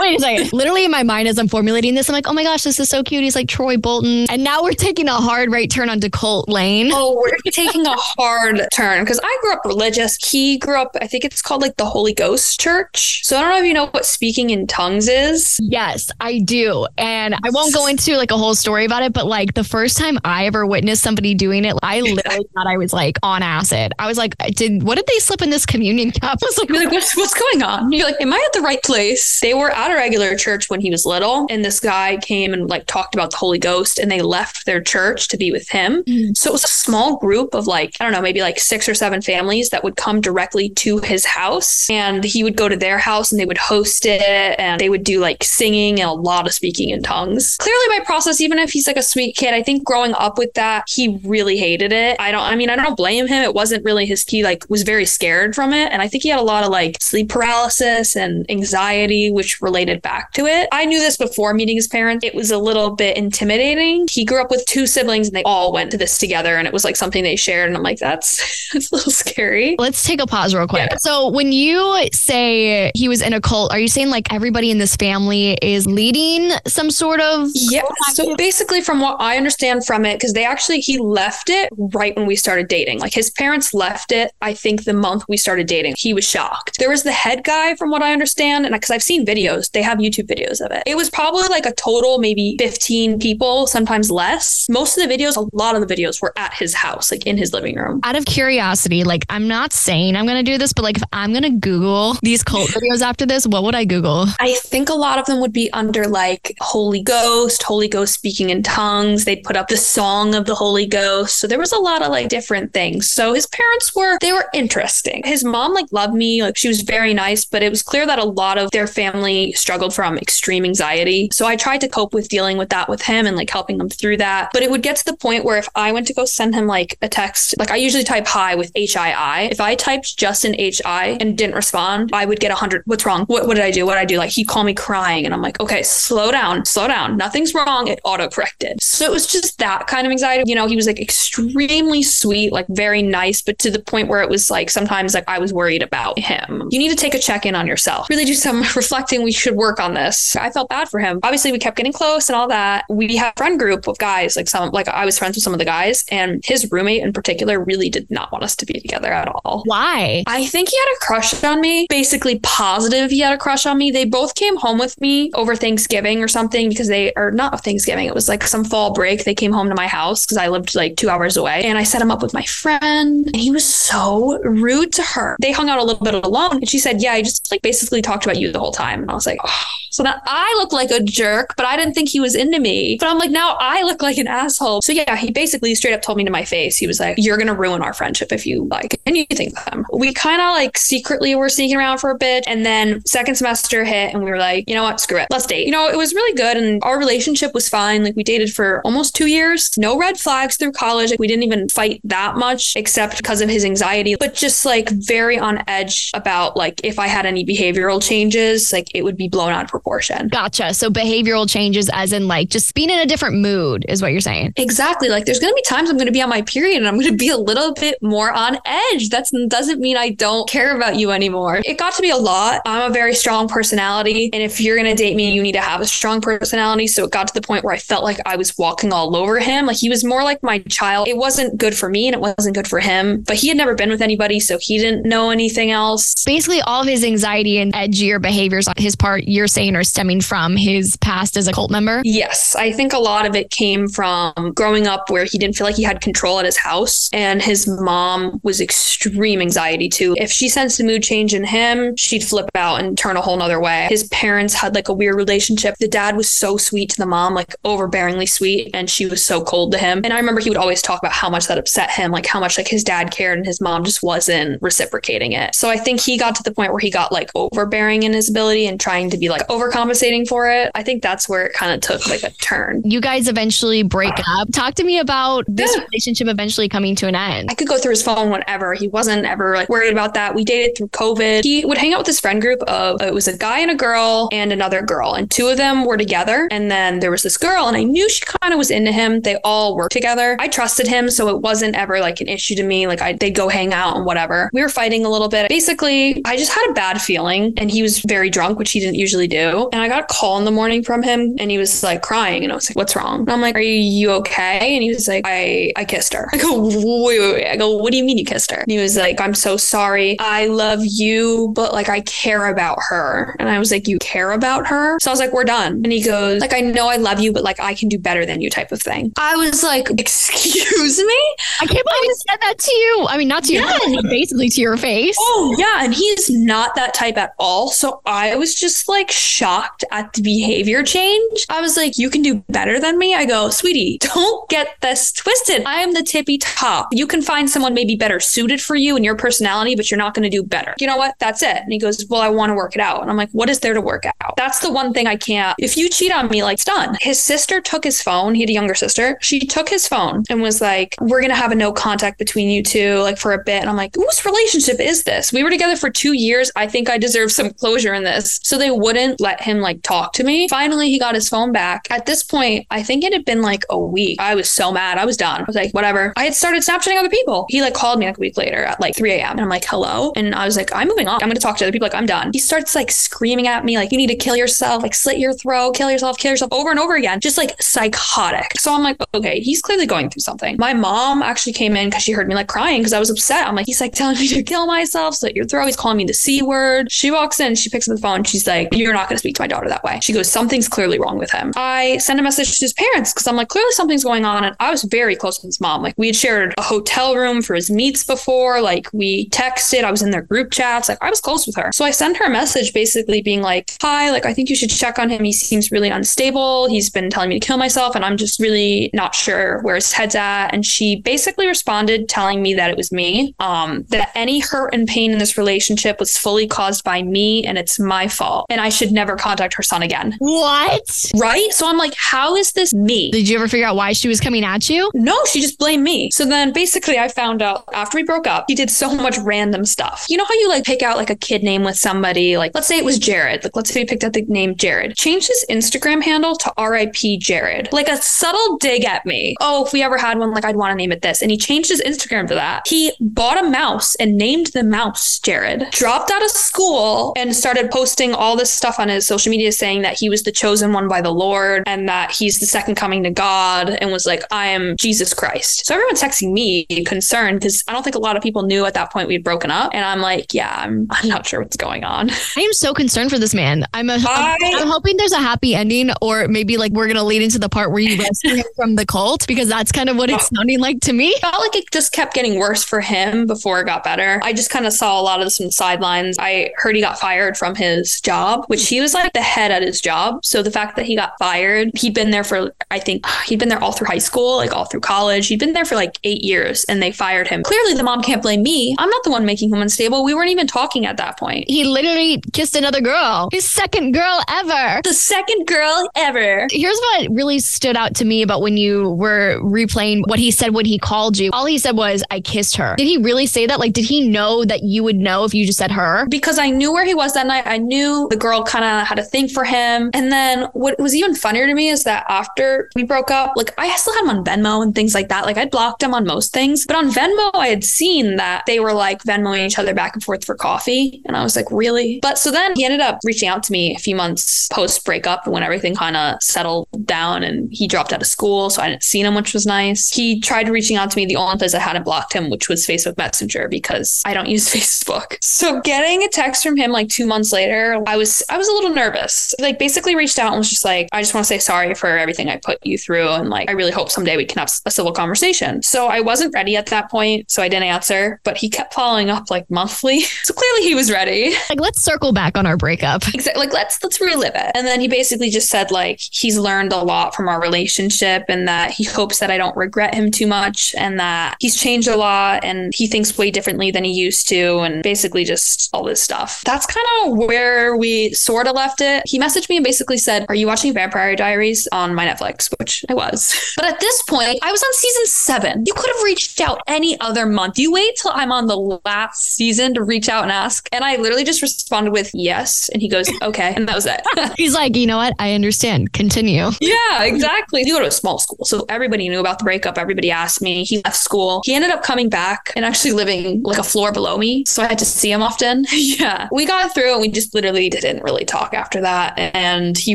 Wait 0.00 0.16
a 0.16 0.20
second. 0.20 0.52
Literally 0.52 0.84
in 0.84 0.90
my 0.90 1.02
mind 1.02 1.28
as 1.28 1.38
I'm 1.38 1.48
formulating 1.48 1.94
this, 1.94 2.08
I'm 2.08 2.12
like, 2.14 2.28
oh 2.28 2.32
my 2.32 2.42
gosh, 2.42 2.62
this 2.62 2.80
is 2.80 2.88
so 2.88 3.02
cute. 3.02 3.22
He's 3.22 3.34
like 3.36 3.48
Troy 3.48 3.76
Bolton. 3.76 4.26
And 4.30 4.42
now 4.42 4.62
we're 4.62 4.72
taking 4.72 5.08
a 5.08 5.14
hard 5.14 5.50
right 5.52 5.70
turn 5.70 5.88
onto 5.88 6.08
cult 6.10 6.48
Lane. 6.48 6.90
Oh, 6.92 7.14
we're 7.16 7.36
taking 7.50 7.86
a 7.86 7.94
hard 7.96 8.60
turn 8.72 9.04
because 9.04 9.20
I 9.22 9.38
grew 9.42 9.52
up 9.52 9.64
religious. 9.64 10.16
He 10.16 10.58
grew 10.58 10.80
up, 10.80 10.96
I 11.00 11.06
think 11.06 11.24
it's 11.24 11.42
called 11.42 11.62
like 11.62 11.76
the 11.76 11.84
Holy 11.84 12.12
Ghost 12.14 12.60
Church. 12.60 13.24
So 13.24 13.36
I 13.36 13.40
don't 13.40 13.50
know 13.50 13.58
if 13.58 13.64
you 13.64 13.74
know 13.74 13.86
what 13.88 14.04
speaking 14.06 14.50
in 14.50 14.66
tongues 14.66 15.08
is. 15.08 15.58
Yes, 15.62 16.10
I 16.20 16.40
do. 16.40 16.85
And 16.98 17.34
I 17.34 17.50
won't 17.50 17.74
go 17.74 17.86
into 17.86 18.16
like 18.16 18.30
a 18.30 18.36
whole 18.36 18.54
story 18.54 18.84
about 18.84 19.02
it, 19.02 19.12
but 19.12 19.26
like 19.26 19.54
the 19.54 19.64
first 19.64 19.96
time 19.96 20.18
I 20.24 20.46
ever 20.46 20.66
witnessed 20.66 21.02
somebody 21.02 21.34
doing 21.34 21.64
it, 21.64 21.74
I 21.82 22.00
literally 22.00 22.46
thought 22.54 22.66
I 22.66 22.76
was 22.76 22.92
like 22.92 23.18
on 23.22 23.42
acid. 23.42 23.92
I 23.98 24.06
was 24.06 24.18
like, 24.18 24.36
did 24.54 24.82
what 24.82 24.96
did 24.96 25.06
they 25.06 25.18
slip 25.18 25.42
in 25.42 25.50
this 25.50 25.66
communion 25.66 26.10
cup? 26.10 26.38
I 26.42 26.46
was 26.46 26.58
like, 26.58 26.70
like, 26.70 26.92
what's, 26.92 27.16
what's 27.16 27.34
going 27.34 27.62
on? 27.62 27.92
You're 27.92 28.06
like, 28.06 28.20
am 28.20 28.32
I 28.32 28.42
at 28.46 28.52
the 28.52 28.60
right 28.60 28.82
place? 28.82 29.40
They 29.40 29.54
were 29.54 29.70
at 29.70 29.90
a 29.90 29.94
regular 29.94 30.36
church 30.36 30.68
when 30.70 30.80
he 30.80 30.90
was 30.90 31.06
little, 31.06 31.46
and 31.50 31.64
this 31.64 31.80
guy 31.80 32.16
came 32.18 32.52
and 32.52 32.68
like 32.68 32.86
talked 32.86 33.14
about 33.14 33.30
the 33.30 33.36
Holy 33.36 33.58
Ghost, 33.58 33.98
and 33.98 34.10
they 34.10 34.22
left 34.22 34.66
their 34.66 34.80
church 34.80 35.28
to 35.28 35.36
be 35.36 35.52
with 35.52 35.68
him. 35.68 36.02
Mm. 36.04 36.36
So 36.36 36.50
it 36.50 36.52
was 36.52 36.64
a 36.64 36.68
small 36.68 37.18
group 37.18 37.54
of 37.54 37.66
like, 37.66 37.96
I 38.00 38.04
don't 38.04 38.12
know, 38.12 38.22
maybe 38.22 38.40
like 38.40 38.58
six 38.58 38.88
or 38.88 38.94
seven 38.94 39.22
families 39.22 39.70
that 39.70 39.84
would 39.84 39.96
come 39.96 40.20
directly 40.20 40.70
to 40.70 40.98
his 40.98 41.24
house, 41.24 41.88
and 41.90 42.24
he 42.24 42.42
would 42.44 42.56
go 42.56 42.68
to 42.68 42.76
their 42.76 42.98
house 42.98 43.32
and 43.32 43.40
they 43.40 43.46
would 43.46 43.58
host 43.58 44.06
it, 44.06 44.20
and 44.58 44.80
they 44.80 44.88
would 44.88 45.04
do 45.04 45.20
like 45.20 45.42
singing 45.44 46.00
and 46.00 46.08
a 46.08 46.12
lot 46.12 46.46
of 46.46 46.52
speaking 46.66 46.90
in 46.90 47.00
tongues. 47.00 47.56
Clearly, 47.58 47.98
my 47.98 48.04
process, 48.04 48.40
even 48.40 48.58
if 48.58 48.72
he's 48.72 48.88
like 48.88 48.96
a 48.96 49.02
sweet 49.02 49.36
kid, 49.36 49.54
I 49.54 49.62
think 49.62 49.84
growing 49.84 50.14
up 50.14 50.36
with 50.36 50.52
that, 50.54 50.84
he 50.88 51.20
really 51.22 51.56
hated 51.56 51.92
it. 51.92 52.16
I 52.18 52.32
don't, 52.32 52.42
I 52.42 52.56
mean, 52.56 52.70
I 52.70 52.74
don't 52.74 52.96
blame 52.96 53.28
him. 53.28 53.40
It 53.44 53.54
wasn't 53.54 53.84
really 53.84 54.04
his 54.04 54.24
he 54.24 54.42
like, 54.42 54.68
was 54.68 54.82
very 54.82 55.06
scared 55.06 55.54
from 55.54 55.72
it. 55.72 55.92
And 55.92 56.02
I 56.02 56.08
think 56.08 56.24
he 56.24 56.28
had 56.28 56.40
a 56.40 56.42
lot 56.42 56.64
of 56.64 56.70
like 56.70 57.00
sleep 57.00 57.28
paralysis 57.28 58.16
and 58.16 58.50
anxiety, 58.50 59.30
which 59.30 59.62
related 59.62 60.02
back 60.02 60.32
to 60.32 60.46
it. 60.46 60.68
I 60.72 60.86
knew 60.86 60.98
this 60.98 61.16
before 61.16 61.54
meeting 61.54 61.76
his 61.76 61.86
parents. 61.86 62.24
It 62.24 62.34
was 62.34 62.50
a 62.50 62.58
little 62.58 62.96
bit 62.96 63.16
intimidating. 63.16 64.08
He 64.10 64.24
grew 64.24 64.40
up 64.40 64.50
with 64.50 64.66
two 64.66 64.88
siblings 64.88 65.28
and 65.28 65.36
they 65.36 65.44
all 65.44 65.72
went 65.72 65.92
to 65.92 65.96
this 65.96 66.18
together. 66.18 66.56
And 66.56 66.66
it 66.66 66.72
was 66.72 66.82
like 66.82 66.96
something 66.96 67.22
they 67.22 67.36
shared. 67.36 67.68
And 67.68 67.76
I'm 67.76 67.84
like, 67.84 68.00
that's, 68.00 68.70
that's 68.72 68.90
a 68.90 68.96
little 68.96 69.12
scary. 69.12 69.76
Let's 69.78 70.02
take 70.02 70.20
a 70.20 70.26
pause 70.26 70.52
real 70.52 70.66
quick. 70.66 70.90
So, 70.98 71.28
when 71.28 71.52
you 71.52 72.08
say 72.12 72.90
he 72.96 73.08
was 73.08 73.22
in 73.22 73.32
a 73.32 73.40
cult, 73.40 73.70
are 73.70 73.78
you 73.78 73.88
saying 73.88 74.08
like 74.08 74.32
everybody 74.32 74.72
in 74.72 74.78
this 74.78 74.96
family 74.96 75.56
is 75.62 75.86
leading 75.86 76.50
some 76.66 76.90
sort 76.90 77.20
of? 77.20 77.48
Yeah. 77.54 77.82
So 78.12 78.36
basically, 78.36 78.80
from 78.80 79.00
what 79.00 79.20
I 79.20 79.36
understand 79.36 79.84
from 79.84 80.04
it, 80.04 80.14
because 80.14 80.32
they 80.32 80.44
actually, 80.44 80.80
he 80.80 80.98
left 80.98 81.50
it 81.50 81.70
right 81.76 82.14
when 82.16 82.26
we 82.26 82.36
started 82.36 82.68
dating. 82.68 83.00
Like 83.00 83.14
his 83.14 83.30
parents 83.30 83.74
left 83.74 84.12
it, 84.12 84.32
I 84.40 84.54
think, 84.54 84.84
the 84.84 84.92
month 84.92 85.24
we 85.28 85.36
started 85.36 85.66
dating. 85.66 85.94
He 85.98 86.14
was 86.14 86.28
shocked. 86.28 86.78
There 86.78 86.90
was 86.90 87.02
the 87.02 87.12
head 87.12 87.44
guy, 87.44 87.74
from 87.76 87.90
what 87.90 88.02
I 88.02 88.12
understand. 88.12 88.66
And 88.66 88.74
because 88.74 88.90
I've 88.90 89.02
seen 89.02 89.24
videos, 89.26 89.70
they 89.70 89.82
have 89.82 89.98
YouTube 89.98 90.28
videos 90.28 90.60
of 90.64 90.72
it. 90.72 90.82
It 90.86 90.96
was 90.96 91.10
probably 91.10 91.48
like 91.48 91.66
a 91.66 91.72
total, 91.74 92.18
maybe 92.18 92.56
15 92.58 93.18
people, 93.18 93.66
sometimes 93.66 94.10
less. 94.10 94.66
Most 94.68 94.98
of 94.98 95.08
the 95.08 95.14
videos, 95.14 95.36
a 95.36 95.56
lot 95.56 95.74
of 95.74 95.86
the 95.86 95.94
videos 95.94 96.20
were 96.20 96.32
at 96.36 96.54
his 96.54 96.74
house, 96.74 97.10
like 97.10 97.26
in 97.26 97.36
his 97.36 97.52
living 97.52 97.76
room. 97.76 98.00
Out 98.04 98.16
of 98.16 98.24
curiosity, 98.24 99.04
like 99.04 99.24
I'm 99.28 99.48
not 99.48 99.72
saying 99.72 100.16
I'm 100.16 100.26
going 100.26 100.44
to 100.44 100.50
do 100.50 100.58
this, 100.58 100.72
but 100.72 100.82
like 100.82 100.96
if 100.96 101.04
I'm 101.12 101.32
going 101.32 101.42
to 101.42 101.50
Google 101.50 102.16
these 102.22 102.42
cult 102.42 102.70
videos 102.70 103.02
after 103.02 103.26
this, 103.26 103.46
what 103.46 103.62
would 103.62 103.74
I 103.74 103.84
Google? 103.84 104.26
I 104.40 104.54
think 104.64 104.88
a 104.88 104.94
lot 104.94 105.18
of 105.18 105.26
them 105.26 105.40
would 105.40 105.52
be 105.52 105.70
under 105.72 106.06
like 106.06 106.45
Holy 106.60 107.02
Ghost, 107.02 107.62
Holy 107.62 107.88
Ghost 107.88 108.14
speaking 108.14 108.50
in 108.50 108.62
tongues. 108.62 109.24
They'd 109.24 109.42
put 109.42 109.56
up 109.56 109.68
the 109.68 109.76
song 109.76 110.34
of 110.34 110.46
the 110.46 110.54
Holy 110.54 110.86
Ghost. 110.86 111.38
So 111.38 111.46
there 111.46 111.58
was 111.58 111.72
a 111.72 111.78
lot 111.78 112.02
of 112.02 112.10
like 112.10 112.28
different 112.28 112.72
things. 112.72 113.08
So 113.10 113.34
his 113.34 113.46
parents 113.46 113.94
were, 113.94 114.18
they 114.20 114.32
were 114.32 114.48
interesting. 114.52 115.22
His 115.24 115.44
mom 115.44 115.74
like 115.74 115.86
loved 115.92 116.14
me. 116.14 116.42
Like 116.42 116.56
she 116.56 116.68
was 116.68 116.82
very 116.82 117.14
nice, 117.14 117.44
but 117.44 117.62
it 117.62 117.70
was 117.70 117.82
clear 117.82 118.06
that 118.06 118.18
a 118.18 118.24
lot 118.24 118.58
of 118.58 118.70
their 118.70 118.86
family 118.86 119.52
struggled 119.52 119.94
from 119.94 120.18
extreme 120.18 120.64
anxiety. 120.64 121.28
So 121.32 121.46
I 121.46 121.56
tried 121.56 121.80
to 121.82 121.88
cope 121.88 122.14
with 122.14 122.28
dealing 122.28 122.56
with 122.56 122.70
that 122.70 122.88
with 122.88 123.02
him 123.02 123.26
and 123.26 123.36
like 123.36 123.50
helping 123.50 123.80
him 123.80 123.88
through 123.88 124.18
that. 124.18 124.50
But 124.52 124.62
it 124.62 124.70
would 124.70 124.82
get 124.82 124.96
to 124.96 125.04
the 125.04 125.16
point 125.16 125.44
where 125.44 125.58
if 125.58 125.68
I 125.74 125.92
went 125.92 126.06
to 126.08 126.14
go 126.14 126.24
send 126.24 126.54
him 126.54 126.66
like 126.66 126.98
a 127.02 127.08
text, 127.08 127.54
like 127.58 127.70
I 127.70 127.76
usually 127.76 128.04
type 128.04 128.26
hi 128.26 128.54
with 128.54 128.72
H 128.74 128.96
I 128.96 129.12
I. 129.12 129.40
If 129.50 129.60
I 129.60 129.74
typed 129.74 130.16
just 130.16 130.44
an 130.44 130.54
H 130.58 130.80
I 130.84 131.16
and 131.20 131.36
didn't 131.36 131.54
respond, 131.54 132.10
I 132.12 132.24
would 132.24 132.40
get 132.40 132.50
a 132.50 132.54
hundred. 132.54 132.82
What's 132.86 133.06
wrong? 133.06 133.24
What, 133.26 133.46
what 133.46 133.54
did 133.54 133.64
I 133.64 133.70
do? 133.70 133.86
What 133.86 133.94
did 133.94 134.00
I 134.00 134.04
do? 134.04 134.18
Like 134.18 134.30
he'd 134.30 134.48
call 134.48 134.64
me 134.64 134.74
crying 134.74 135.24
and 135.24 135.34
I'm 135.34 135.42
like, 135.42 135.60
okay, 135.60 135.82
slow 135.82 136.30
down, 136.36 136.64
slow 136.64 136.86
down. 136.86 137.16
Nothing's 137.16 137.54
wrong. 137.54 137.88
It 137.88 138.00
auto 138.04 138.28
corrected. 138.28 138.82
So 138.82 139.04
it 139.06 139.10
was 139.10 139.26
just 139.26 139.58
that 139.58 139.86
kind 139.86 140.06
of 140.06 140.10
anxiety. 140.10 140.44
You 140.46 140.54
know, 140.54 140.66
he 140.66 140.76
was 140.76 140.86
like 140.86 141.00
extremely 141.00 142.02
sweet, 142.02 142.52
like 142.52 142.66
very 142.68 143.02
nice, 143.02 143.42
but 143.42 143.58
to 143.60 143.70
the 143.70 143.80
point 143.80 144.08
where 144.08 144.22
it 144.22 144.28
was 144.28 144.50
like 144.50 144.70
sometimes 144.70 145.14
like 145.14 145.24
I 145.28 145.38
was 145.38 145.52
worried 145.52 145.82
about 145.82 146.18
him. 146.18 146.68
You 146.70 146.78
need 146.78 146.90
to 146.90 146.96
take 146.96 147.14
a 147.14 147.18
check 147.18 147.46
in 147.46 147.54
on 147.54 147.66
yourself. 147.66 148.08
Really 148.10 148.24
do 148.24 148.34
some 148.34 148.62
reflecting. 148.76 149.22
We 149.22 149.32
should 149.32 149.56
work 149.56 149.80
on 149.80 149.94
this. 149.94 150.36
I 150.36 150.50
felt 150.50 150.68
bad 150.68 150.88
for 150.88 151.00
him. 151.00 151.20
Obviously, 151.22 151.52
we 151.52 151.58
kept 151.58 151.76
getting 151.76 151.92
close 151.92 152.28
and 152.28 152.36
all 152.36 152.48
that. 152.48 152.84
We 152.88 153.16
had 153.16 153.30
a 153.30 153.36
friend 153.36 153.58
group 153.58 153.88
of 153.88 153.98
guys, 153.98 154.36
like 154.36 154.48
some, 154.48 154.70
like 154.70 154.88
I 154.88 155.04
was 155.04 155.18
friends 155.18 155.36
with 155.36 155.44
some 155.44 155.52
of 155.52 155.58
the 155.58 155.64
guys, 155.64 156.04
and 156.10 156.44
his 156.44 156.70
roommate 156.70 157.02
in 157.02 157.12
particular 157.12 157.62
really 157.62 157.88
did 157.88 158.10
not 158.10 158.30
want 158.32 158.44
us 158.44 158.54
to 158.56 158.66
be 158.66 158.74
together 158.74 159.12
at 159.12 159.28
all. 159.28 159.62
Why? 159.64 160.24
I 160.26 160.46
think 160.46 160.68
he 160.68 160.76
had 160.78 160.96
a 160.96 160.98
crush 161.00 161.44
on 161.44 161.60
me. 161.60 161.86
Basically, 161.88 162.38
positive 162.40 163.10
he 163.10 163.20
had 163.20 163.32
a 163.32 163.38
crush 163.38 163.66
on 163.66 163.78
me. 163.78 163.90
They 163.90 164.04
both 164.04 164.34
came 164.34 164.56
home 164.56 164.78
with 164.78 165.00
me 165.00 165.30
over 165.34 165.56
Thanksgiving 165.56 166.20
or 166.26 166.28
something 166.28 166.68
because 166.68 166.88
they 166.88 167.14
are 167.14 167.30
not 167.30 167.62
Thanksgiving. 167.62 168.06
It 168.06 168.14
was 168.14 168.28
like 168.28 168.42
some 168.42 168.64
fall 168.64 168.92
break. 168.92 169.22
They 169.22 169.34
came 169.34 169.52
home 169.52 169.68
to 169.68 169.76
my 169.76 169.86
house 169.86 170.26
because 170.26 170.36
I 170.36 170.48
lived 170.48 170.74
like 170.74 170.96
two 170.96 171.08
hours 171.08 171.36
away, 171.36 171.62
and 171.62 171.78
I 171.78 171.84
set 171.84 172.02
him 172.02 172.10
up 172.10 172.20
with 172.20 172.34
my 172.34 172.42
friend. 172.42 173.26
And 173.26 173.36
he 173.36 173.52
was 173.52 173.64
so 173.64 174.40
rude 174.42 174.92
to 174.94 175.02
her. 175.02 175.36
They 175.40 175.52
hung 175.52 175.68
out 175.68 175.78
a 175.78 175.84
little 175.84 176.04
bit 176.04 176.14
alone, 176.14 176.56
and 176.56 176.68
she 176.68 176.80
said, 176.80 177.00
"Yeah, 177.00 177.12
I 177.12 177.22
just 177.22 177.48
like 177.52 177.62
basically 177.62 178.02
talked 178.02 178.24
about 178.24 178.38
you 178.38 178.50
the 178.50 178.58
whole 178.58 178.72
time." 178.72 179.02
And 179.02 179.10
I 179.10 179.14
was 179.14 179.26
like, 179.26 179.38
oh. 179.44 179.64
So 179.90 180.02
now 180.02 180.20
I 180.26 180.54
look 180.58 180.74
like 180.74 180.90
a 180.90 181.02
jerk, 181.02 181.54
but 181.56 181.64
I 181.64 181.74
didn't 181.74 181.94
think 181.94 182.10
he 182.10 182.20
was 182.20 182.34
into 182.34 182.60
me. 182.60 182.98
But 183.00 183.08
I'm 183.08 183.16
like, 183.16 183.30
now 183.30 183.56
I 183.60 183.82
look 183.82 184.02
like 184.02 184.18
an 184.18 184.26
asshole. 184.26 184.82
So 184.82 184.92
yeah, 184.92 185.16
he 185.16 185.30
basically 185.30 185.74
straight 185.74 185.94
up 185.94 186.02
told 186.02 186.18
me 186.18 186.24
to 186.24 186.30
my 186.30 186.44
face, 186.44 186.76
he 186.76 186.86
was 186.86 187.00
like, 187.00 187.16
You're 187.16 187.38
gonna 187.38 187.54
ruin 187.54 187.80
our 187.80 187.94
friendship 187.94 188.30
if 188.30 188.44
you 188.44 188.66
like 188.66 189.00
anything 189.06 189.52
with 189.54 189.68
him. 189.72 189.86
We 189.92 190.12
kind 190.12 190.42
of 190.42 190.50
like 190.50 190.76
secretly 190.76 191.34
were 191.34 191.48
sneaking 191.48 191.78
around 191.78 191.98
for 191.98 192.10
a 192.10 192.18
bit. 192.18 192.44
And 192.46 192.66
then 192.66 193.04
second 193.06 193.36
semester 193.36 193.84
hit 193.84 194.12
and 194.12 194.22
we 194.22 194.30
were 194.30 194.38
like, 194.38 194.68
you 194.68 194.74
know 194.74 194.82
what, 194.82 195.00
screw 195.00 195.18
it. 195.18 195.28
Let's 195.30 195.46
date. 195.46 195.66
You 195.66 195.72
know, 195.72 195.88
it 195.88 195.96
was 195.96 196.14
really 196.16 196.34
good 196.34 196.56
and 196.56 196.82
our 196.82 196.98
relationship 196.98 197.54
was 197.54 197.68
fine. 197.68 198.02
Like 198.02 198.16
we 198.16 198.24
dated 198.24 198.52
for 198.52 198.80
almost 198.84 199.14
two 199.14 199.26
years. 199.26 199.70
No 199.76 199.98
red 199.98 200.18
flags 200.18 200.56
through 200.56 200.72
college. 200.72 201.10
Like 201.10 201.20
we 201.20 201.28
didn't 201.28 201.44
even 201.44 201.68
fight 201.68 202.00
that 202.04 202.36
much 202.36 202.74
except 202.76 203.16
because 203.16 203.40
of 203.40 203.48
his 203.48 203.64
anxiety, 203.64 204.16
but 204.18 204.34
just 204.34 204.64
like 204.64 204.88
very 204.90 205.38
on 205.38 205.62
edge 205.68 206.10
about 206.14 206.56
like 206.56 206.80
if 206.82 206.98
I 206.98 207.06
had 207.06 207.26
any 207.26 207.44
behavioral 207.44 208.02
changes, 208.02 208.72
like 208.72 208.88
it 208.94 209.02
would 209.02 209.16
be 209.16 209.28
blown 209.28 209.52
out 209.52 209.64
of 209.64 209.70
proportion. 209.70 210.28
Gotcha. 210.28 210.74
So 210.74 210.90
behavioral 210.90 211.48
changes, 211.48 211.90
as 211.92 212.12
in 212.12 212.26
like 212.26 212.48
just 212.48 212.74
being 212.74 212.90
in 212.90 212.98
a 212.98 213.06
different 213.06 213.36
mood, 213.36 213.84
is 213.88 214.02
what 214.02 214.12
you're 214.12 214.20
saying. 214.20 214.54
Exactly. 214.56 215.08
Like 215.08 215.26
there's 215.26 215.38
going 215.38 215.52
to 215.52 215.54
be 215.54 215.62
times 215.62 215.90
I'm 215.90 215.96
going 215.96 216.06
to 216.06 216.12
be 216.12 216.22
on 216.22 216.30
my 216.30 216.42
period 216.42 216.78
and 216.78 216.88
I'm 216.88 216.94
going 216.94 217.10
to 217.10 217.16
be 217.16 217.28
a 217.28 217.36
little 217.36 217.74
bit 217.74 218.02
more 218.02 218.32
on 218.32 218.58
edge. 218.64 219.10
That 219.10 219.26
doesn't 219.48 219.80
mean 219.80 219.96
I 219.96 220.10
don't 220.10 220.48
care 220.48 220.74
about 220.74 220.96
you 220.96 221.10
anymore. 221.10 221.60
It 221.64 221.78
got 221.78 221.94
to 221.94 222.02
be 222.02 222.10
a 222.10 222.16
lot. 222.16 222.62
I'm 222.64 222.90
a 222.90 222.94
very 222.94 223.14
strong 223.14 223.48
personality. 223.48 224.30
And 224.32 224.42
if 224.42 224.60
you're 224.60 224.76
going 224.76 224.88
to 224.88 224.94
date 224.94 225.16
me, 225.16 225.32
you 225.32 225.42
need 225.42 225.52
to 225.52 225.60
have 225.60 225.80
a 225.80 225.86
strong 225.86 226.05
personality. 226.20 226.86
So 226.86 227.04
it 227.04 227.10
got 227.10 227.28
to 227.28 227.34
the 227.34 227.40
point 227.40 227.64
where 227.64 227.74
I 227.74 227.78
felt 227.78 228.04
like 228.04 228.18
I 228.26 228.36
was 228.36 228.56
walking 228.56 228.92
all 228.92 229.16
over 229.16 229.38
him. 229.38 229.66
Like 229.66 229.76
he 229.76 229.88
was 229.88 230.04
more 230.04 230.22
like 230.22 230.42
my 230.42 230.58
child. 230.60 231.08
It 231.08 231.16
wasn't 231.16 231.58
good 231.58 231.74
for 231.74 231.88
me 231.88 232.06
and 232.06 232.14
it 232.14 232.20
wasn't 232.20 232.54
good 232.54 232.68
for 232.68 232.80
him, 232.80 233.22
but 233.22 233.36
he 233.36 233.48
had 233.48 233.56
never 233.56 233.74
been 233.74 233.90
with 233.90 234.02
anybody. 234.02 234.40
So 234.40 234.58
he 234.58 234.78
didn't 234.78 235.06
know 235.06 235.30
anything 235.30 235.70
else. 235.70 236.24
Basically, 236.24 236.60
all 236.62 236.82
of 236.82 236.88
his 236.88 237.04
anxiety 237.04 237.58
and 237.58 237.72
edgier 237.72 238.20
behaviors 238.20 238.68
on 238.68 238.74
his 238.76 238.96
part, 238.96 239.24
you're 239.24 239.46
saying, 239.46 239.76
are 239.76 239.84
stemming 239.84 240.20
from 240.20 240.56
his 240.56 240.96
past 240.98 241.36
as 241.36 241.48
a 241.48 241.52
cult 241.52 241.70
member. 241.70 242.02
Yes, 242.04 242.54
I 242.56 242.72
think 242.72 242.92
a 242.92 242.98
lot 242.98 243.26
of 243.26 243.34
it 243.34 243.50
came 243.50 243.88
from 243.88 244.52
growing 244.54 244.86
up 244.86 245.10
where 245.10 245.24
he 245.24 245.38
didn't 245.38 245.56
feel 245.56 245.66
like 245.66 245.76
he 245.76 245.82
had 245.82 246.00
control 246.00 246.38
at 246.38 246.44
his 246.44 246.56
house. 246.56 247.10
And 247.12 247.42
his 247.42 247.66
mom 247.66 248.40
was 248.42 248.60
extreme 248.60 249.40
anxiety 249.40 249.88
too. 249.88 250.14
If 250.18 250.30
she 250.30 250.48
sensed 250.48 250.80
a 250.80 250.84
mood 250.84 251.02
change 251.02 251.34
in 251.34 251.44
him, 251.44 251.96
she'd 251.96 252.22
flip 252.22 252.50
out 252.54 252.80
and 252.80 252.96
turn 252.96 253.16
a 253.16 253.20
whole 253.20 253.36
nother 253.36 253.60
way. 253.60 253.86
His 253.88 254.04
parents 254.08 254.54
had 254.54 254.74
like 254.74 254.88
a 254.88 254.92
weird 254.92 255.16
relationship. 255.16 255.76
The 255.78 255.88
dad 255.96 256.14
was 256.16 256.30
so 256.30 256.58
sweet 256.58 256.90
to 256.90 256.98
the 256.98 257.06
mom, 257.06 257.32
like 257.32 257.54
overbearingly 257.64 258.28
sweet, 258.28 258.70
and 258.74 258.90
she 258.90 259.06
was 259.06 259.24
so 259.24 259.42
cold 259.42 259.72
to 259.72 259.78
him. 259.78 260.02
And 260.04 260.12
I 260.12 260.18
remember 260.18 260.42
he 260.42 260.50
would 260.50 260.58
always 260.58 260.82
talk 260.82 260.98
about 261.00 261.12
how 261.12 261.30
much 261.30 261.46
that 261.48 261.56
upset 261.56 261.90
him, 261.90 262.10
like 262.10 262.26
how 262.26 262.38
much 262.38 262.58
like 262.58 262.68
his 262.68 262.84
dad 262.84 263.10
cared 263.10 263.38
and 263.38 263.46
his 263.46 263.60
mom 263.62 263.82
just 263.82 264.02
wasn't 264.02 264.60
reciprocating 264.60 265.32
it. 265.32 265.54
So 265.54 265.70
I 265.70 265.78
think 265.78 266.00
he 266.00 266.18
got 266.18 266.34
to 266.36 266.42
the 266.42 266.52
point 266.52 266.72
where 266.72 266.80
he 266.80 266.90
got 266.90 267.12
like 267.12 267.30
overbearing 267.34 268.02
in 268.02 268.12
his 268.12 268.28
ability 268.28 268.66
and 268.66 268.78
trying 268.78 269.08
to 269.10 269.16
be 269.16 269.28
like 269.30 269.46
overcompensating 269.48 270.28
for 270.28 270.50
it. 270.50 270.70
I 270.74 270.82
think 270.82 271.02
that's 271.02 271.28
where 271.28 271.46
it 271.46 271.54
kind 271.54 271.72
of 271.72 271.80
took 271.80 272.06
like 272.08 272.22
a 272.22 272.30
turn. 272.42 272.82
You 272.84 273.00
guys 273.00 273.26
eventually 273.28 273.82
break 273.82 274.12
up. 274.28 274.48
Talk 274.52 274.74
to 274.74 274.84
me 274.84 274.98
about 274.98 275.44
this 275.48 275.74
Yeah. 275.76 275.84
relationship 275.84 276.28
eventually 276.28 276.68
coming 276.68 276.94
to 276.96 277.06
an 277.06 277.14
end. 277.14 277.48
I 277.50 277.54
could 277.54 277.68
go 277.68 277.78
through 277.78 277.90
his 277.92 278.02
phone 278.02 278.30
whenever. 278.30 278.74
He 278.74 278.88
wasn't 278.88 279.24
ever 279.24 279.54
like 279.56 279.68
worried 279.68 279.92
about 279.92 280.14
that. 280.14 280.34
We 280.34 280.44
dated 280.44 280.76
through 280.76 280.88
COVID. 280.88 281.42
He 281.44 281.64
would 281.64 281.78
hang 281.78 281.94
out 281.94 281.98
with 282.00 282.06
his 282.06 282.20
friend 282.20 282.40
group 282.40 282.60
of 282.64 283.00
it 283.00 283.14
was 283.14 283.28
a 283.28 283.36
guy 283.36 283.60
and 283.60 283.70
a 283.70 283.74
girl 283.74 284.28
and 284.32 284.52
another 284.52 284.82
girl, 284.82 285.14
and 285.14 285.30
two 285.30 285.48
of 285.48 285.56
them 285.56 285.75
were 285.84 285.96
together. 285.96 286.48
And 286.50 286.70
then 286.70 287.00
there 287.00 287.10
was 287.10 287.22
this 287.22 287.36
girl, 287.36 287.66
and 287.66 287.76
I 287.76 287.82
knew 287.82 288.08
she 288.08 288.24
kind 288.24 288.52
of 288.52 288.58
was 288.58 288.70
into 288.70 288.92
him. 288.92 289.20
They 289.20 289.36
all 289.44 289.76
worked 289.76 289.92
together. 289.92 290.36
I 290.38 290.48
trusted 290.48 290.86
him, 290.86 291.10
so 291.10 291.28
it 291.28 291.40
wasn't 291.40 291.76
ever 291.76 292.00
like 292.00 292.20
an 292.20 292.28
issue 292.28 292.54
to 292.56 292.62
me. 292.62 292.86
Like 292.86 293.02
I, 293.02 293.12
they'd 293.14 293.34
go 293.34 293.48
hang 293.48 293.72
out 293.72 293.96
and 293.96 294.06
whatever. 294.06 294.50
We 294.52 294.62
were 294.62 294.68
fighting 294.68 295.04
a 295.04 295.08
little 295.08 295.28
bit. 295.28 295.48
Basically, 295.48 296.22
I 296.24 296.36
just 296.36 296.52
had 296.52 296.70
a 296.70 296.72
bad 296.72 297.00
feeling, 297.00 297.54
and 297.56 297.70
he 297.70 297.82
was 297.82 297.98
very 298.00 298.30
drunk, 298.30 298.58
which 298.58 298.72
he 298.72 298.80
didn't 298.80 298.96
usually 298.96 299.28
do. 299.28 299.68
And 299.72 299.82
I 299.82 299.88
got 299.88 300.04
a 300.04 300.06
call 300.06 300.38
in 300.38 300.44
the 300.44 300.50
morning 300.50 300.82
from 300.82 301.02
him, 301.02 301.36
and 301.38 301.50
he 301.50 301.58
was 301.58 301.82
like 301.82 302.02
crying, 302.02 302.44
and 302.44 302.52
I 302.52 302.54
was 302.54 302.70
like, 302.70 302.76
"What's 302.76 302.96
wrong?" 302.96 303.20
And 303.20 303.30
I'm 303.30 303.40
like, 303.40 303.56
"Are 303.56 303.60
you 303.60 304.12
okay?" 304.12 304.74
And 304.74 304.82
he 304.82 304.90
was 304.90 305.08
like, 305.08 305.24
"I 305.26 305.72
I 305.76 305.84
kissed 305.84 306.14
her." 306.14 306.28
I 306.32 306.38
go, 306.38 306.60
"Wait, 306.60 307.20
wait, 307.20 307.32
wait." 307.32 307.46
I 307.46 307.56
go, 307.56 307.76
"What 307.76 307.90
do 307.92 307.98
you 307.98 308.04
mean 308.04 308.18
you 308.18 308.24
kissed 308.24 308.50
her?" 308.50 308.58
And 308.58 308.70
he 308.70 308.78
was 308.78 308.96
like, 308.96 309.20
"I'm 309.20 309.34
so 309.34 309.56
sorry. 309.56 310.16
I 310.18 310.46
love 310.46 310.80
you, 310.82 311.52
but 311.54 311.72
like 311.72 311.88
I 311.88 312.00
care 312.02 312.46
about 312.48 312.78
her." 312.88 313.36
And 313.38 313.48
I 313.48 313.58
was 313.58 313.70
like, 313.70 313.88
"You 313.88 313.98
care 313.98 314.32
about 314.32 314.66
her?" 314.68 314.98
So 315.00 315.10
I 315.10 315.12
was 315.12 315.20
like, 315.20 315.32
"We're 315.32 315.44
done." 315.44 315.65
And 315.72 315.92
he 315.92 316.02
goes, 316.02 316.40
"Like 316.40 316.54
I 316.54 316.60
know 316.60 316.88
I 316.88 316.96
love 316.96 317.20
you, 317.20 317.32
but 317.32 317.42
like 317.42 317.60
I 317.60 317.74
can 317.74 317.88
do 317.88 317.98
better 317.98 318.26
than 318.26 318.40
you," 318.40 318.50
type 318.50 318.72
of 318.72 318.80
thing. 318.80 319.12
I 319.16 319.36
was 319.36 319.62
like, 319.62 319.90
"Excuse 319.90 320.98
me." 320.98 321.36
I 321.60 321.66
can't 321.66 321.86
believe 321.86 322.02
he 322.02 322.14
said 322.28 322.40
that 322.40 322.58
to 322.58 322.72
you. 322.72 323.06
I 323.08 323.16
mean, 323.16 323.28
not 323.28 323.44
to 323.44 323.52
your 323.52 323.66
face, 323.66 323.94
but 323.94 324.04
basically 324.04 324.48
to 324.50 324.60
your 324.60 324.76
face. 324.76 325.16
Oh, 325.18 325.54
yeah. 325.58 325.84
And 325.84 325.94
he's 325.94 326.28
not 326.30 326.74
that 326.74 326.94
type 326.94 327.16
at 327.16 327.32
all. 327.38 327.70
So 327.70 328.00
I 328.04 328.36
was 328.36 328.54
just 328.54 328.88
like 328.88 329.10
shocked 329.10 329.84
at 329.90 330.12
the 330.12 330.22
behavior 330.22 330.82
change. 330.82 331.46
I 331.48 331.60
was 331.60 331.76
like, 331.76 331.98
you 331.98 332.10
can 332.10 332.22
do 332.22 332.44
better 332.48 332.78
than 332.78 332.98
me. 332.98 333.14
I 333.14 333.24
go, 333.24 333.50
sweetie, 333.50 333.98
don't 334.00 334.48
get 334.48 334.76
this 334.82 335.12
twisted. 335.12 335.64
I 335.64 335.80
am 335.80 335.94
the 335.94 336.02
tippy 336.02 336.38
top. 336.38 336.88
You 336.92 337.06
can 337.06 337.22
find 337.22 337.48
someone 337.48 337.74
maybe 337.74 337.96
better 337.96 338.20
suited 338.20 338.60
for 338.60 338.76
you 338.76 338.96
and 338.96 339.04
your 339.04 339.16
personality, 339.16 339.74
but 339.74 339.90
you're 339.90 339.98
not 339.98 340.14
going 340.14 340.24
to 340.24 340.30
do 340.30 340.42
better. 340.42 340.74
You 340.78 340.86
know 340.86 340.96
what? 340.96 341.14
That's 341.18 341.42
it. 341.42 341.56
And 341.56 341.72
he 341.72 341.78
goes, 341.78 342.04
well, 342.08 342.20
I 342.20 342.28
want 342.28 342.50
to 342.50 342.54
work 342.54 342.74
it 342.74 342.80
out. 342.80 343.00
And 343.02 343.10
I'm 343.10 343.16
like, 343.16 343.30
what 343.30 343.48
is 343.48 343.60
there 343.60 343.74
to 343.74 343.80
work 343.80 344.04
out? 344.20 344.36
That's 344.36 344.60
the 344.60 344.72
one 344.72 344.92
thing 344.92 345.06
I 345.06 345.16
can't. 345.16 345.55
If 345.58 345.76
you 345.76 345.88
cheat 345.88 346.12
on 346.12 346.28
me, 346.28 346.42
like, 346.42 346.54
it's 346.54 346.64
done. 346.64 346.96
His 347.00 347.22
sister 347.22 347.60
took 347.60 347.84
his 347.84 348.00
phone. 348.00 348.34
He 348.34 348.42
had 348.42 348.50
a 348.50 348.54
younger 348.54 348.74
sister. 348.74 349.18
She 349.20 349.40
took 349.40 349.68
his 349.68 349.86
phone 349.86 350.24
and 350.30 350.42
was 350.42 350.60
like, 350.60 350.94
we're 351.00 351.20
going 351.20 351.30
to 351.30 351.36
have 351.36 351.52
a 351.52 351.54
no 351.54 351.72
contact 351.72 352.18
between 352.18 352.48
you 352.48 352.62
two, 352.62 352.98
like 352.98 353.18
for 353.18 353.32
a 353.32 353.42
bit. 353.42 353.60
And 353.60 353.70
I'm 353.70 353.76
like, 353.76 353.94
whose 353.94 354.24
relationship 354.24 354.80
is 354.80 355.04
this? 355.04 355.32
We 355.32 355.42
were 355.42 355.50
together 355.50 355.76
for 355.76 355.90
two 355.90 356.12
years. 356.12 356.50
I 356.56 356.66
think 356.66 356.88
I 356.88 356.98
deserve 356.98 357.32
some 357.32 357.50
closure 357.50 357.94
in 357.94 358.04
this. 358.04 358.40
So 358.42 358.58
they 358.58 358.70
wouldn't 358.70 359.20
let 359.20 359.40
him 359.42 359.60
like 359.60 359.82
talk 359.82 360.12
to 360.14 360.24
me. 360.24 360.48
Finally, 360.48 360.90
he 360.90 360.98
got 360.98 361.14
his 361.14 361.28
phone 361.28 361.52
back. 361.52 361.90
At 361.90 362.06
this 362.06 362.22
point, 362.22 362.66
I 362.70 362.82
think 362.82 363.04
it 363.04 363.12
had 363.12 363.24
been 363.24 363.42
like 363.42 363.64
a 363.70 363.78
week. 363.78 364.20
I 364.20 364.34
was 364.34 364.50
so 364.50 364.72
mad. 364.72 364.98
I 364.98 365.04
was 365.04 365.16
done. 365.16 365.40
I 365.40 365.44
was 365.44 365.56
like, 365.56 365.72
whatever. 365.72 366.12
I 366.16 366.24
had 366.24 366.34
started 366.34 366.62
Snapchatting 366.62 366.98
other 366.98 367.08
people. 367.08 367.46
He 367.48 367.60
like 367.60 367.74
called 367.74 367.98
me 367.98 368.06
like 368.06 368.18
a 368.18 368.20
week 368.20 368.36
later 368.36 368.64
at 368.64 368.80
like 368.80 368.96
3 368.96 369.12
a.m. 369.12 369.32
And 369.32 369.40
I'm 369.40 369.48
like, 369.48 369.64
hello. 369.64 370.12
And 370.16 370.34
I 370.34 370.44
was 370.44 370.56
like, 370.56 370.74
I'm 370.74 370.88
moving 370.88 371.08
on. 371.08 371.22
I'm 371.22 371.28
going 371.28 371.34
to 371.34 371.40
talk 371.40 371.56
to 371.58 371.64
other 371.64 371.72
people. 371.72 371.86
Like, 371.86 371.94
I'm 371.94 372.06
done. 372.06 372.30
He 372.32 372.38
starts 372.38 372.74
like 372.74 372.90
screaming 372.90 373.46
at 373.46 373.64
me, 373.64 373.76
like, 373.76 373.92
you 373.92 373.98
need 373.98 374.08
to 374.08 374.16
kill 374.16 374.36
yourself, 374.36 374.82
like, 374.82 374.94
slit 374.94 375.18
your 375.18 375.32
throat, 375.32 375.45
kill 375.72 375.90
yourself, 375.90 376.18
kill 376.18 376.32
yourself 376.32 376.52
over 376.52 376.70
and 376.70 376.78
over 376.78 376.94
again. 376.96 377.20
Just 377.20 377.38
like 377.38 377.60
psychotic. 377.60 378.58
So 378.58 378.74
I'm 378.74 378.82
like, 378.82 378.96
okay, 379.14 379.40
he's 379.40 379.62
clearly 379.62 379.86
going 379.86 380.10
through 380.10 380.20
something. 380.20 380.56
My 380.58 380.74
mom 380.74 381.22
actually 381.22 381.52
came 381.52 381.76
in 381.76 381.88
because 381.88 382.02
she 382.02 382.12
heard 382.12 382.28
me 382.28 382.34
like 382.34 382.48
crying 382.48 382.80
because 382.80 382.92
I 382.92 382.98
was 382.98 383.10
upset. 383.10 383.46
I'm 383.46 383.54
like, 383.54 383.66
he's 383.66 383.80
like 383.80 383.92
telling 383.92 384.18
me 384.18 384.28
to 384.28 384.42
kill 384.42 384.66
myself, 384.66 385.14
slit 385.14 385.36
your 385.36 385.44
throat. 385.44 385.66
He's 385.66 385.76
calling 385.76 385.96
me 385.96 386.04
the 386.04 386.14
C 386.14 386.42
word. 386.42 386.90
She 386.90 387.10
walks 387.10 387.40
in, 387.40 387.54
she 387.54 387.70
picks 387.70 387.88
up 387.88 387.96
the 387.96 388.00
phone. 388.00 388.24
She's 388.24 388.46
like, 388.46 388.68
you're 388.72 388.92
not 388.92 389.08
going 389.08 389.16
to 389.16 389.20
speak 389.20 389.36
to 389.36 389.42
my 389.42 389.46
daughter 389.46 389.68
that 389.68 389.84
way. 389.84 389.98
She 390.02 390.12
goes, 390.12 390.30
something's 390.30 390.68
clearly 390.68 390.98
wrong 390.98 391.18
with 391.18 391.30
him. 391.30 391.52
I 391.56 391.98
send 391.98 392.20
a 392.20 392.22
message 392.22 392.58
to 392.58 392.64
his 392.64 392.72
parents 392.72 393.12
because 393.12 393.26
I'm 393.26 393.36
like, 393.36 393.48
clearly 393.48 393.72
something's 393.72 394.04
going 394.04 394.24
on. 394.24 394.44
And 394.44 394.56
I 394.60 394.70
was 394.70 394.82
very 394.84 395.16
close 395.16 395.38
with 395.38 395.48
his 395.48 395.60
mom. 395.60 395.82
Like 395.82 395.94
we 395.96 396.08
had 396.08 396.16
shared 396.16 396.54
a 396.58 396.62
hotel 396.62 397.16
room 397.16 397.42
for 397.42 397.54
his 397.54 397.70
meets 397.70 398.04
before. 398.04 398.60
Like 398.60 398.88
we 398.92 399.28
texted. 399.30 399.84
I 399.84 399.90
was 399.90 400.02
in 400.02 400.10
their 400.10 400.22
group 400.22 400.50
chats. 400.52 400.88
Like 400.88 400.98
I 401.00 401.10
was 401.10 401.20
close 401.20 401.46
with 401.46 401.56
her. 401.56 401.70
So 401.72 401.84
I 401.84 401.90
sent 401.90 402.16
her 402.18 402.26
a 402.26 402.30
message 402.30 402.72
basically 402.72 403.22
being 403.22 403.42
like, 403.42 403.70
hi, 403.80 404.10
like 404.10 404.26
I 404.26 404.34
think 404.34 404.50
you 404.50 404.56
should 404.56 404.70
check 404.70 404.98
on 404.98 405.10
him. 405.10 405.24
Seems 405.40 405.70
really 405.70 405.88
unstable. 405.88 406.68
He's 406.68 406.90
been 406.90 407.10
telling 407.10 407.28
me 407.28 407.38
to 407.38 407.46
kill 407.46 407.56
myself 407.56 407.94
and 407.94 408.04
I'm 408.04 408.16
just 408.16 408.40
really 408.40 408.90
not 408.92 409.14
sure 409.14 409.60
where 409.62 409.74
his 409.74 409.92
head's 409.92 410.14
at. 410.14 410.48
And 410.48 410.64
she 410.64 410.96
basically 410.96 411.46
responded 411.46 412.08
telling 412.08 412.42
me 412.42 412.54
that 412.54 412.70
it 412.70 412.76
was 412.76 412.92
me, 412.92 413.34
um, 413.40 413.84
that 413.88 414.10
any 414.14 414.40
hurt 414.40 414.74
and 414.74 414.88
pain 414.88 415.12
in 415.12 415.18
this 415.18 415.38
relationship 415.38 415.98
was 416.00 416.16
fully 416.16 416.46
caused 416.46 416.84
by 416.84 417.02
me 417.02 417.44
and 417.44 417.58
it's 417.58 417.78
my 417.78 418.08
fault. 418.08 418.46
And 418.48 418.60
I 418.60 418.68
should 418.68 418.92
never 418.92 419.16
contact 419.16 419.54
her 419.54 419.62
son 419.62 419.82
again. 419.82 420.14
What? 420.18 421.04
Right? 421.16 421.52
So 421.52 421.66
I'm 421.66 421.78
like, 421.78 421.94
how 421.96 422.36
is 422.36 422.52
this 422.52 422.72
me? 422.74 423.10
Did 423.10 423.28
you 423.28 423.36
ever 423.36 423.48
figure 423.48 423.66
out 423.66 423.76
why 423.76 423.92
she 423.92 424.08
was 424.08 424.20
coming 424.20 424.44
at 424.44 424.68
you? 424.68 424.90
No, 424.94 425.16
she 425.26 425.40
just 425.40 425.58
blamed 425.58 425.82
me. 425.82 426.10
So 426.10 426.24
then 426.24 426.52
basically 426.52 426.98
I 426.98 427.08
found 427.08 427.42
out 427.42 427.64
after 427.72 427.96
we 427.96 428.02
broke 428.02 428.26
up, 428.26 428.44
he 428.48 428.54
did 428.54 428.70
so 428.70 428.94
much 428.94 429.18
random 429.18 429.64
stuff. 429.64 430.06
You 430.08 430.16
know 430.16 430.24
how 430.24 430.34
you 430.34 430.48
like 430.48 430.64
pick 430.64 430.82
out 430.82 430.96
like 430.96 431.10
a 431.10 431.16
kid 431.16 431.42
name 431.42 431.64
with 431.64 431.76
somebody, 431.76 432.36
like 432.36 432.52
let's 432.54 432.66
say 432.66 432.78
it 432.78 432.84
was 432.84 432.98
Jared. 432.98 433.44
Like 433.44 433.56
let's 433.56 433.72
say 433.72 433.80
you 433.80 433.86
picked 433.86 434.04
out 434.04 434.12
the 434.12 434.22
name 434.22 434.56
Jared. 434.56 434.96
Changed 434.96 435.25
his 435.26 435.44
Instagram 435.50 436.02
handle 436.02 436.36
to 436.36 436.52
RIP 436.58 437.20
Jared. 437.20 437.68
Like 437.72 437.88
a 437.88 437.96
subtle 437.96 438.56
dig 438.58 438.84
at 438.84 439.04
me. 439.06 439.36
Oh, 439.40 439.64
if 439.64 439.72
we 439.72 439.82
ever 439.82 439.98
had 439.98 440.18
one, 440.18 440.32
like 440.32 440.44
I'd 440.44 440.56
want 440.56 440.72
to 440.72 440.76
name 440.76 440.92
it 440.92 441.02
this. 441.02 441.22
And 441.22 441.30
he 441.30 441.36
changed 441.36 441.70
his 441.70 441.82
Instagram 441.82 442.28
to 442.28 442.34
that. 442.34 442.66
He 442.66 442.92
bought 443.00 443.42
a 443.42 443.48
mouse 443.48 443.94
and 443.96 444.16
named 444.16 444.48
the 444.48 444.62
mouse 444.62 445.18
Jared. 445.18 445.70
Dropped 445.70 446.10
out 446.10 446.24
of 446.24 446.30
school 446.30 447.12
and 447.16 447.34
started 447.34 447.70
posting 447.70 448.14
all 448.14 448.36
this 448.36 448.50
stuff 448.50 448.78
on 448.78 448.88
his 448.88 449.06
social 449.06 449.30
media 449.30 449.52
saying 449.52 449.82
that 449.82 449.98
he 449.98 450.08
was 450.08 450.22
the 450.22 450.32
chosen 450.32 450.72
one 450.72 450.88
by 450.88 451.00
the 451.00 451.10
Lord 451.10 451.62
and 451.66 451.88
that 451.88 452.10
he's 452.10 452.38
the 452.38 452.46
second 452.46 452.76
coming 452.76 453.02
to 453.02 453.10
God 453.10 453.70
and 453.70 453.90
was 453.92 454.06
like, 454.06 454.22
I 454.30 454.46
am 454.46 454.76
Jesus 454.76 455.14
Christ. 455.14 455.66
So 455.66 455.74
everyone's 455.74 456.02
texting 456.02 456.32
me 456.32 456.66
concerned 456.84 457.40
because 457.40 457.64
I 457.68 457.72
don't 457.72 457.82
think 457.82 457.96
a 457.96 458.00
lot 458.00 458.16
of 458.16 458.22
people 458.22 458.42
knew 458.42 458.64
at 458.64 458.74
that 458.74 458.92
point 458.92 459.08
we'd 459.08 459.24
broken 459.24 459.50
up. 459.50 459.70
And 459.74 459.84
I'm 459.84 460.00
like, 460.00 460.34
yeah, 460.34 460.54
I'm, 460.58 460.86
I'm 460.90 461.08
not 461.08 461.26
sure 461.26 461.40
what's 461.40 461.56
going 461.56 461.84
on. 461.84 462.10
I 462.10 462.40
am 462.40 462.52
so 462.52 462.74
concerned 462.74 463.10
for 463.10 463.18
this 463.18 463.34
man. 463.34 463.64
I'm, 463.74 463.90
a, 463.90 463.94
I, 463.94 464.36
am 464.42 464.56
i 464.56 464.60
am 464.60 464.68
hoping 464.68 464.96
there's 464.96 465.12
a 465.16 465.20
happy 465.20 465.54
ending, 465.54 465.90
or 466.00 466.28
maybe 466.28 466.56
like 466.56 466.72
we're 466.72 466.86
gonna 466.86 467.04
lead 467.04 467.22
into 467.22 467.38
the 467.38 467.48
part 467.48 467.70
where 467.70 467.80
you 467.80 467.96
rescue 468.02 468.36
him 468.36 468.44
from 468.54 468.74
the 468.74 468.86
cult 468.86 469.26
because 469.26 469.48
that's 469.48 469.72
kind 469.72 469.88
of 469.88 469.96
what 469.96 470.10
it's 470.10 470.28
sounding 470.34 470.60
like 470.60 470.80
to 470.80 470.92
me. 470.92 471.14
felt 471.20 471.38
like 471.40 471.56
it 471.56 471.70
just 471.70 471.92
kept 471.92 472.14
getting 472.14 472.38
worse 472.38 472.62
for 472.62 472.80
him 472.80 473.26
before 473.26 473.60
it 473.60 473.64
got 473.64 473.82
better. 473.84 474.20
I 474.22 474.32
just 474.32 474.50
kind 474.50 474.66
of 474.66 474.72
saw 474.72 475.00
a 475.00 475.02
lot 475.02 475.20
of 475.20 475.26
this 475.26 475.38
from 475.38 475.46
the 475.46 475.52
sidelines. 475.52 476.16
I 476.18 476.52
heard 476.56 476.76
he 476.76 476.82
got 476.82 476.98
fired 476.98 477.36
from 477.36 477.54
his 477.54 478.00
job, 478.00 478.44
which 478.48 478.68
he 478.68 478.80
was 478.80 478.94
like 478.94 479.12
the 479.12 479.22
head 479.22 479.50
at 479.50 479.62
his 479.62 479.80
job. 479.80 480.24
So 480.24 480.42
the 480.42 480.50
fact 480.50 480.76
that 480.76 480.86
he 480.86 480.96
got 480.96 481.14
fired, 481.18 481.70
he'd 481.74 481.94
been 481.94 482.10
there 482.10 482.24
for, 482.24 482.52
I 482.70 482.78
think 482.78 483.06
he'd 483.26 483.38
been 483.38 483.48
there 483.48 483.62
all 483.62 483.72
through 483.72 483.86
high 483.86 483.98
school, 483.98 484.36
like 484.36 484.52
all 484.52 484.64
through 484.64 484.80
college. 484.80 485.28
He'd 485.28 485.40
been 485.40 485.52
there 485.52 485.64
for 485.64 485.74
like 485.74 485.98
eight 486.04 486.22
years 486.22 486.64
and 486.64 486.82
they 486.82 486.92
fired 486.92 487.28
him. 487.28 487.42
Clearly, 487.42 487.74
the 487.74 487.82
mom 487.82 488.02
can't 488.02 488.22
blame 488.22 488.42
me. 488.42 488.74
I'm 488.78 488.90
not 488.90 489.04
the 489.04 489.10
one 489.10 489.24
making 489.24 489.50
him 489.54 489.62
unstable. 489.62 490.04
We 490.04 490.14
weren't 490.14 490.30
even 490.30 490.46
talking 490.46 490.86
at 490.86 490.96
that 490.98 491.18
point. 491.18 491.48
He 491.48 491.64
literally 491.64 492.22
kissed 492.32 492.56
another 492.56 492.80
girl, 492.80 493.28
his 493.32 493.44
second 493.44 493.92
girl 493.92 494.22
ever. 494.28 494.80
The 494.82 494.92
second 495.06 495.46
girl 495.46 495.88
ever. 495.94 496.46
Here's 496.50 496.78
what 496.78 497.08
really 497.10 497.38
stood 497.38 497.76
out 497.76 497.94
to 497.96 498.04
me 498.04 498.22
about 498.22 498.40
when 498.40 498.56
you 498.56 498.90
were 498.90 499.38
replaying 499.42 500.02
what 500.08 500.18
he 500.18 500.30
said 500.30 500.54
when 500.54 500.64
he 500.66 500.78
called 500.78 501.18
you. 501.18 501.30
All 501.32 501.46
he 501.46 501.58
said 501.58 501.76
was, 501.76 502.02
I 502.10 502.20
kissed 502.20 502.56
her. 502.56 502.74
Did 502.76 502.86
he 502.86 502.98
really 502.98 503.26
say 503.26 503.46
that? 503.46 503.60
Like, 503.60 503.72
did 503.72 503.84
he 503.84 504.08
know 504.08 504.44
that 504.44 504.62
you 504.62 504.82
would 504.82 504.96
know 504.96 505.24
if 505.24 505.34
you 505.34 505.46
just 505.46 505.58
said 505.58 505.70
her? 505.70 506.06
because 506.16 506.38
I 506.38 506.48
knew 506.50 506.72
where 506.72 506.84
he 506.84 506.94
was 506.94 507.12
that 507.12 507.26
night. 507.26 507.44
I 507.46 507.58
knew 507.58 508.08
the 508.10 508.16
girl 508.16 508.42
kind 508.42 508.64
of 508.64 508.86
had 508.86 508.98
a 508.98 509.02
thing 509.02 509.28
for 509.28 509.44
him. 509.44 509.90
And 509.92 510.10
then 510.10 510.48
what 510.54 510.78
was 510.78 510.94
even 510.94 511.14
funnier 511.14 511.46
to 511.46 511.54
me 511.54 511.68
is 511.68 511.84
that 511.84 512.06
after 512.08 512.70
we 512.74 512.84
broke 512.84 513.10
up, 513.10 513.34
like 513.36 513.52
I 513.58 513.74
still 513.76 513.92
had 513.94 514.04
him 514.04 514.10
on 514.10 514.24
Venmo 514.24 514.62
and 514.62 514.74
things 514.74 514.94
like 514.94 515.08
that. 515.08 515.26
Like 515.26 515.36
I'd 515.36 515.50
blocked 515.50 515.82
him 515.82 515.94
on 515.94 516.06
most 516.06 516.32
things, 516.32 516.66
but 516.66 516.74
on 516.74 516.90
Venmo, 516.90 517.30
I 517.34 517.48
had 517.48 517.64
seen 517.64 518.16
that 518.16 518.44
they 518.46 518.60
were 518.60 518.72
like 518.72 519.02
Venmoing 519.02 519.46
each 519.46 519.58
other 519.58 519.74
back 519.74 519.94
and 519.94 520.02
forth 520.02 520.24
for 520.24 520.34
coffee. 520.34 521.02
And 521.04 521.16
I 521.16 521.22
was 521.22 521.36
like, 521.36 521.50
really? 521.50 522.00
But 522.00 522.18
so 522.18 522.30
then 522.30 522.54
he 522.56 522.64
ended 522.64 522.80
up 522.80 522.98
reaching 523.04 523.28
out 523.28 523.42
to 523.44 523.52
me 523.52 523.74
a 523.74 523.78
few 523.78 523.94
months 523.94 524.48
post 524.48 524.84
breakup 524.96 525.26
when 525.26 525.42
everything 525.42 525.74
kind 525.74 525.96
of 525.96 526.16
settled 526.22 526.68
down 526.86 527.22
and 527.22 527.52
he 527.52 527.68
dropped 527.68 527.92
out 527.92 528.00
of 528.00 528.06
school. 528.06 528.48
So 528.48 528.62
I 528.62 528.70
didn't 528.70 528.82
see 528.82 529.00
him, 529.00 529.14
which 529.14 529.34
was 529.34 529.44
nice. 529.44 529.90
He 529.90 530.20
tried 530.20 530.48
reaching 530.48 530.76
out 530.76 530.90
to 530.90 530.96
me 530.96 531.04
the 531.04 531.16
only 531.16 531.36
place 531.36 531.54
I 531.54 531.58
hadn't 531.58 531.84
blocked 531.84 532.14
him, 532.14 532.30
which 532.30 532.48
was 532.48 532.66
Facebook 532.66 532.96
Messenger 532.96 533.48
because 533.48 534.02
I 534.06 534.14
don't 534.14 534.28
use 534.36 534.48
Facebook. 534.52 535.18
So 535.20 535.60
getting 535.60 536.02
a 536.02 536.08
text 536.08 536.42
from 536.42 536.56
him 536.56 536.70
like 536.72 536.88
two 536.88 537.06
months 537.06 537.30
later, 537.32 537.82
I 537.86 537.96
was 537.96 538.22
I 538.30 538.38
was 538.38 538.48
a 538.48 538.52
little 538.52 538.70
nervous. 538.74 539.34
Like 539.38 539.58
basically 539.58 539.94
reached 539.94 540.18
out 540.18 540.32
and 540.32 540.38
was 540.38 540.48
just 540.48 540.64
like, 540.64 540.88
I 540.92 541.02
just 541.02 541.14
want 541.14 541.24
to 541.24 541.28
say 541.28 541.38
sorry 541.38 541.74
for 541.74 541.88
everything 541.98 542.30
I 542.30 542.38
put 542.38 542.64
you 542.64 542.78
through. 542.78 543.08
And 543.08 543.28
like 543.28 543.50
I 543.50 543.52
really 543.52 543.72
hope 543.72 543.90
someday 543.90 544.16
we 544.16 544.24
can 544.24 544.38
have 544.38 544.50
a 544.64 544.70
civil 544.70 544.92
conversation. 544.92 545.62
So 545.62 545.88
I 545.88 546.00
wasn't 546.00 546.32
ready 546.32 546.56
at 546.56 546.66
that 546.66 546.90
point. 546.90 547.30
So 547.30 547.42
I 547.42 547.48
didn't 547.48 547.64
answer, 547.64 548.20
but 548.24 548.38
he 548.38 548.48
kept 548.48 548.72
following 548.72 549.10
up 549.10 549.30
like 549.30 549.48
monthly. 549.50 550.00
So 550.26 550.34
clearly 550.34 550.62
he 550.62 550.74
was 550.74 550.90
ready. 550.90 551.34
Like, 551.50 551.60
let's 551.60 551.80
circle 551.80 552.12
back 552.12 552.36
on 552.36 552.46
our 552.46 552.56
breakup. 552.56 553.06
Exactly. 553.14 553.46
Like 553.46 553.52
let's 553.52 553.82
let's 553.82 554.00
relive 554.00 554.32
it. 554.34 554.52
And 554.54 554.66
then 554.66 554.75
he 554.80 554.88
basically 554.88 555.30
just 555.30 555.48
said 555.48 555.70
like 555.70 556.00
he's 556.10 556.38
learned 556.38 556.72
a 556.72 556.78
lot 556.78 557.14
from 557.14 557.28
our 557.28 557.40
relationship 557.40 558.24
and 558.28 558.48
that 558.48 558.70
he 558.70 558.84
hopes 558.84 559.18
that 559.18 559.30
I 559.30 559.38
don't 559.38 559.56
regret 559.56 559.94
him 559.94 560.10
too 560.10 560.26
much 560.26 560.74
and 560.78 560.98
that 560.98 561.36
he's 561.40 561.56
changed 561.56 561.88
a 561.88 561.96
lot 561.96 562.44
and 562.44 562.74
he 562.74 562.86
thinks 562.86 563.16
way 563.16 563.30
differently 563.30 563.70
than 563.70 563.84
he 563.84 563.92
used 563.92 564.28
to 564.28 564.58
and 564.60 564.82
basically 564.82 565.24
just 565.24 565.70
all 565.72 565.84
this 565.84 566.02
stuff. 566.02 566.42
That's 566.44 566.66
kind 566.66 566.86
of 567.04 567.18
where 567.18 567.76
we 567.76 568.12
sort 568.12 568.46
of 568.46 568.54
left 568.54 568.80
it. 568.80 569.02
He 569.06 569.18
messaged 569.18 569.48
me 569.48 569.56
and 569.56 569.64
basically 569.64 569.98
said, 569.98 570.26
"Are 570.28 570.34
you 570.34 570.46
watching 570.46 570.72
Vampire 570.72 571.16
Diaries 571.16 571.68
on 571.72 571.94
my 571.94 572.06
Netflix?" 572.06 572.50
which 572.58 572.84
I 572.88 572.94
was. 572.94 573.34
But 573.56 573.64
at 573.64 573.80
this 573.80 574.02
point, 574.02 574.38
I 574.42 574.52
was 574.52 574.62
on 574.62 574.72
season 574.74 575.06
7. 575.06 575.64
You 575.66 575.72
could 575.72 575.90
have 575.94 576.02
reached 576.02 576.40
out 576.42 576.60
any 576.66 577.00
other 577.00 577.24
month. 577.24 577.58
You 577.58 577.72
wait 577.72 577.96
till 577.96 578.10
I'm 578.10 578.30
on 578.30 578.46
the 578.46 578.80
last 578.84 579.34
season 579.34 579.72
to 579.74 579.82
reach 579.82 580.10
out 580.10 580.24
and 580.24 580.32
ask. 580.32 580.68
And 580.72 580.84
I 580.84 580.96
literally 580.96 581.24
just 581.24 581.40
responded 581.40 581.92
with 581.92 582.10
yes. 582.12 582.68
And 582.68 582.82
he 582.82 582.88
goes, 582.88 583.10
okay. 583.22 583.54
And 583.56 583.66
that 583.66 583.74
was 583.74 583.86
it. 583.86 584.02
He's 584.36 584.54
like, 584.54 584.65
you 584.74 584.86
know 584.86 584.96
what? 584.96 585.14
I 585.18 585.32
understand. 585.32 585.92
Continue. 585.92 586.50
yeah, 586.60 587.02
exactly. 587.02 587.62
You 587.64 587.74
go 587.74 587.80
to 587.80 587.86
a 587.86 587.90
small 587.90 588.18
school. 588.18 588.44
So 588.44 588.64
everybody 588.68 589.08
knew 589.08 589.20
about 589.20 589.38
the 589.38 589.44
breakup. 589.44 589.78
Everybody 589.78 590.10
asked 590.10 590.42
me. 590.42 590.64
He 590.64 590.80
left 590.84 590.96
school. 590.96 591.42
He 591.44 591.54
ended 591.54 591.70
up 591.70 591.82
coming 591.82 592.08
back 592.08 592.52
and 592.56 592.64
actually 592.64 592.92
living 592.92 593.42
like 593.42 593.58
a 593.58 593.62
floor 593.62 593.92
below 593.92 594.16
me. 594.16 594.44
So 594.46 594.62
I 594.62 594.66
had 594.66 594.78
to 594.78 594.84
see 594.84 595.10
him 595.12 595.22
often. 595.22 595.66
yeah. 595.72 596.28
We 596.32 596.46
got 596.46 596.74
through 596.74 596.92
and 596.92 597.00
we 597.00 597.08
just 597.08 597.34
literally 597.34 597.68
didn't 597.68 598.02
really 598.02 598.24
talk 598.24 598.54
after 598.54 598.80
that. 598.80 599.14
And 599.18 599.76
he 599.76 599.94